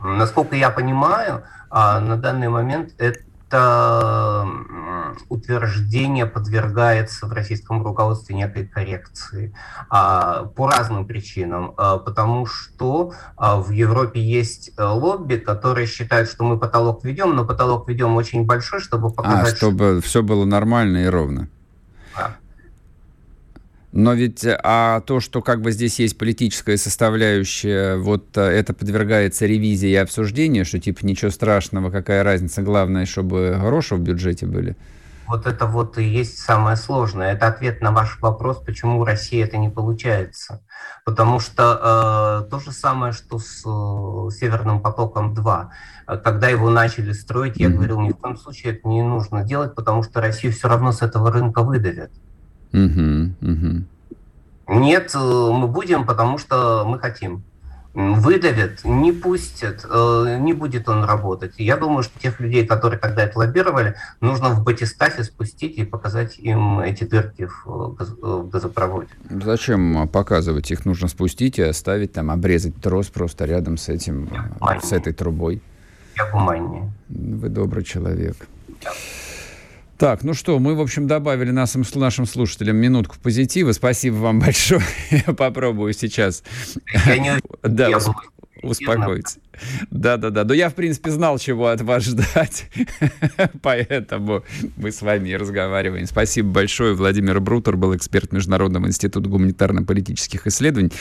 Насколько 0.00 0.56
я 0.56 0.70
понимаю, 0.70 1.44
а, 1.70 2.00
на 2.00 2.16
данный 2.16 2.48
момент 2.48 2.92
это 2.98 4.46
утверждение 5.28 6.26
подвергается 6.26 7.26
в 7.26 7.32
российском 7.32 7.84
руководстве 7.84 8.34
некой 8.34 8.66
коррекции 8.66 9.54
а, 9.88 10.44
по 10.44 10.68
разным 10.68 11.06
причинам. 11.06 11.74
А, 11.76 11.98
Потому 11.98 12.46
что 12.46 13.12
а, 13.36 13.56
в 13.56 13.70
Европе 13.70 14.20
есть 14.20 14.72
э, 14.76 14.84
лобби, 14.84 15.36
которые 15.36 15.86
считают, 15.86 16.28
что 16.28 16.44
мы 16.44 16.58
потолок 16.58 17.04
ведем, 17.04 17.34
но 17.34 17.44
потолок 17.44 17.88
ведем 17.88 18.16
очень 18.16 18.44
большой, 18.44 18.80
чтобы 18.80 19.08
А, 19.08 19.10
показать, 19.10 19.56
что 19.56 19.66
чтобы 19.66 20.00
все 20.02 20.22
было 20.22 20.44
нормально 20.44 21.04
и 21.04 21.06
ровно. 21.06 21.48
Да. 22.16 22.36
Но 23.96 24.12
ведь, 24.12 24.44
э, 24.44 24.58
а 24.60 25.00
то, 25.02 25.20
что 25.20 25.40
как 25.40 25.60
бы 25.60 25.70
здесь 25.70 26.00
есть 26.00 26.18
политическая 26.18 26.76
составляющая, 26.76 27.96
вот 27.96 28.36
э, 28.36 28.40
это 28.40 28.74
подвергается 28.74 29.46
ревизии 29.46 29.90
и 29.90 29.94
обсуждению, 29.94 30.64
что 30.64 30.80
типа 30.80 31.06
ничего 31.06 31.30
страшного, 31.30 31.92
какая 31.92 32.24
разница, 32.24 32.62
главное, 32.62 33.06
чтобы 33.06 33.56
гроши 33.60 33.94
в 33.94 34.00
бюджете 34.00 34.46
были. 34.46 34.76
Вот 35.28 35.46
это 35.46 35.66
вот 35.66 35.96
и 35.96 36.02
есть 36.02 36.38
самое 36.38 36.76
сложное. 36.76 37.32
Это 37.34 37.46
ответ 37.46 37.80
на 37.82 37.92
ваш 37.92 38.18
вопрос, 38.20 38.58
почему 38.66 38.98
в 38.98 39.04
России 39.04 39.40
это 39.40 39.58
не 39.58 39.70
получается. 39.70 40.60
Потому 41.04 41.38
что 41.38 42.42
э, 42.44 42.50
то 42.50 42.58
же 42.58 42.72
самое, 42.72 43.12
что 43.12 43.38
с 43.38 43.62
э, 43.64 44.30
Северным 44.36 44.80
потоком-2. 44.82 45.66
Э, 46.08 46.16
Когда 46.18 46.48
его 46.48 46.68
начали 46.68 47.12
строить, 47.12 47.58
я 47.58 47.68
Мгм. 47.68 47.76
говорил, 47.76 48.00
ни 48.00 48.10
в 48.10 48.16
коем 48.16 48.36
случае 48.36 48.72
это 48.72 48.88
не 48.88 49.02
нужно 49.02 49.44
делать, 49.44 49.76
потому 49.76 50.02
что 50.02 50.20
Россию 50.20 50.52
все 50.52 50.66
равно 50.68 50.90
с 50.90 51.00
этого 51.00 51.30
рынка 51.30 51.62
выдавят. 51.62 52.10
Мгм, 52.74 53.36
мгм. 53.40 53.86
Нет, 54.66 55.12
э, 55.14 55.18
мы 55.18 55.68
будем, 55.68 56.04
потому 56.06 56.38
что 56.38 56.84
мы 56.86 56.98
хотим. 56.98 57.42
Выдавят, 57.94 58.84
не 58.84 59.12
пустят, 59.12 59.86
э, 59.88 60.38
не 60.40 60.52
будет 60.52 60.88
он 60.88 61.04
работать. 61.04 61.54
Я 61.58 61.76
думаю, 61.76 62.02
что 62.02 62.18
тех 62.18 62.40
людей, 62.40 62.66
которые 62.66 62.98
тогда 62.98 63.22
это 63.22 63.38
лоббировали, 63.38 63.94
нужно 64.20 64.48
в 64.48 64.64
батискафе 64.64 65.22
спустить 65.22 65.76
и 65.78 65.84
показать 65.84 66.36
им 66.40 66.80
эти 66.80 67.04
дырки 67.04 67.46
в, 67.46 67.66
э, 67.68 67.94
газ- 67.96 68.16
в 68.20 68.48
газопроводе. 68.48 69.10
Зачем 69.30 70.08
показывать? 70.08 70.72
Их 70.72 70.84
нужно 70.86 71.06
спустить 71.06 71.60
и 71.60 71.62
оставить 71.62 72.12
там, 72.12 72.32
обрезать 72.32 72.74
трос 72.82 73.06
просто 73.10 73.44
рядом 73.44 73.76
с 73.76 73.88
этим, 73.88 74.28
с 74.82 74.90
этой 74.92 75.12
трубой. 75.12 75.62
Я 76.16 76.28
гуманнее. 76.32 76.92
Вы 77.08 77.48
добрый 77.48 77.84
человек. 77.84 78.34
Так, 79.98 80.24
ну 80.24 80.34
что, 80.34 80.58
мы, 80.58 80.74
в 80.74 80.80
общем, 80.80 81.06
добавили 81.06 81.50
нашим, 81.50 81.84
нашим 81.94 82.26
слушателям 82.26 82.76
минутку 82.76 83.16
позитива. 83.22 83.72
Спасибо 83.72 84.16
вам 84.16 84.40
большое. 84.40 84.82
Я 85.10 85.32
попробую 85.34 85.92
сейчас 85.92 86.42
Я 87.06 87.18
не 87.18 87.32
да, 87.62 87.88
я 87.88 87.98
успокоиться. 88.62 89.38
Да-да-да. 89.90 90.44
Но 90.44 90.54
я, 90.54 90.68
в 90.68 90.74
принципе, 90.74 91.10
знал, 91.10 91.38
чего 91.38 91.68
от 91.68 91.80
вас 91.82 92.04
ждать. 92.06 92.70
Поэтому 93.62 94.42
мы 94.76 94.90
с 94.90 95.02
вами 95.02 95.28
и 95.30 95.36
разговариваем. 95.36 96.06
Спасибо 96.06 96.50
большое. 96.50 96.94
Владимир 96.94 97.40
Брутер 97.40 97.76
был 97.76 97.94
эксперт 97.94 98.32
Международного 98.32 98.86
института 98.86 99.28
гуманитарно-политических 99.28 100.46
исследований. 100.46 100.92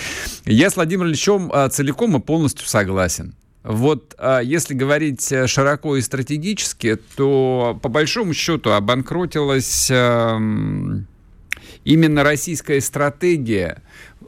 Я 0.46 0.70
с 0.70 0.76
Владимиром 0.76 1.10
Ильичем 1.10 1.50
а, 1.54 1.70
целиком 1.70 2.16
и 2.18 2.20
полностью 2.20 2.68
согласен. 2.68 3.34
Вот 3.64 4.14
а, 4.18 4.40
если 4.40 4.74
говорить 4.74 5.32
э, 5.32 5.48
широко 5.48 5.96
и 5.96 6.02
стратегически, 6.02 6.98
то 7.16 7.80
по 7.82 7.88
большому 7.88 8.34
счету 8.34 8.72
обанкротилась 8.72 9.90
эм, 9.90 11.08
именно 11.86 12.24
российская 12.24 12.82
стратегия 12.82 13.82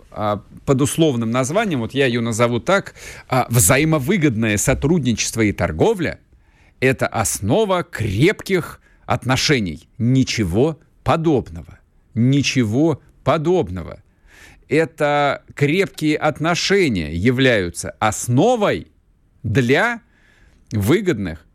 а, 0.10 0.42
под 0.66 0.82
условным 0.82 1.32
названием, 1.32 1.82
вот 1.82 1.94
я 1.94 2.06
ее 2.06 2.22
назову 2.22 2.62
так, 2.62 2.96
а, 3.28 3.46
взаимовыгодное 3.50 4.56
сотрудничество 4.56 5.42
и 5.42 5.52
торговля– 5.52 6.20
это 6.80 7.06
основа 7.08 7.84
крепких 7.84 8.80
отношений. 9.06 9.90
Ничего 9.98 10.80
подобного. 11.04 11.80
Ничего 12.14 13.02
подобного. 13.26 14.02
Это 14.70 15.44
крепкие 15.56 16.18
отношения 16.18 17.14
являются 17.14 17.92
основой 18.00 18.88
для 19.46 20.02
выгодных 20.72 21.46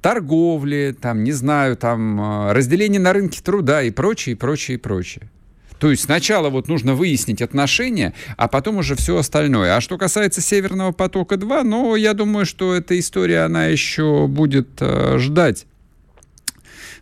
торговли, 0.00 0.96
там, 1.00 1.22
не 1.22 1.32
знаю, 1.32 1.76
там, 1.76 2.20
э, 2.20 2.52
разделения 2.52 2.98
на 2.98 3.12
рынке 3.12 3.40
труда 3.42 3.82
и 3.82 3.90
прочее, 3.90 4.34
и 4.34 4.36
прочее, 4.36 4.76
и 4.76 4.80
прочее. 4.80 5.30
То 5.78 5.90
есть 5.90 6.04
сначала 6.04 6.48
вот 6.48 6.68
нужно 6.68 6.94
выяснить 6.94 7.42
отношения, 7.42 8.14
а 8.36 8.48
потом 8.48 8.78
уже 8.78 8.96
все 8.96 9.18
остальное. 9.18 9.76
А 9.76 9.80
что 9.80 9.98
касается 9.98 10.40
Северного 10.40 10.92
потока-2, 10.92 11.62
ну, 11.62 11.94
я 11.94 12.14
думаю, 12.14 12.46
что 12.46 12.74
эта 12.74 12.98
история, 12.98 13.40
она 13.40 13.66
еще 13.66 14.26
будет 14.26 14.68
э, 14.80 15.18
ждать 15.18 15.66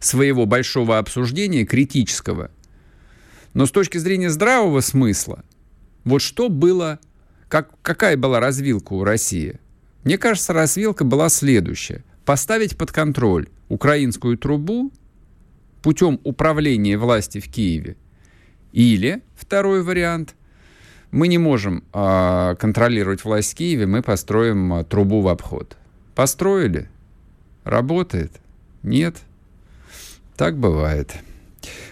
своего 0.00 0.46
большого 0.46 0.98
обсуждения, 0.98 1.64
критического. 1.64 2.50
Но 3.54 3.66
с 3.66 3.70
точки 3.70 3.98
зрения 3.98 4.30
здравого 4.30 4.80
смысла, 4.80 5.44
вот 6.04 6.22
что 6.22 6.48
было, 6.48 6.98
как, 7.50 7.68
какая 7.82 8.16
была 8.16 8.38
развилка 8.38 8.92
у 8.92 9.02
России? 9.02 9.58
Мне 10.04 10.18
кажется, 10.18 10.52
развилка 10.52 11.04
была 11.04 11.28
следующая. 11.28 12.04
Поставить 12.24 12.78
под 12.78 12.92
контроль 12.92 13.48
украинскую 13.68 14.38
трубу 14.38 14.92
путем 15.82 16.20
управления 16.22 16.96
власти 16.96 17.40
в 17.40 17.50
Киеве. 17.50 17.96
Или, 18.72 19.22
второй 19.34 19.82
вариант, 19.82 20.36
мы 21.10 21.26
не 21.26 21.38
можем 21.38 21.82
э, 21.92 22.54
контролировать 22.56 23.24
власть 23.24 23.52
в 23.52 23.56
Киеве, 23.56 23.86
мы 23.86 24.00
построим 24.00 24.72
э, 24.72 24.84
трубу 24.84 25.20
в 25.20 25.26
обход. 25.26 25.76
Построили? 26.14 26.88
Работает? 27.64 28.30
Нет? 28.84 29.16
Так 30.36 30.56
бывает. 30.56 31.12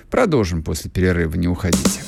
Продолжим 0.08 0.62
после 0.62 0.88
перерыва, 0.88 1.34
не 1.34 1.48
уходите. 1.48 2.07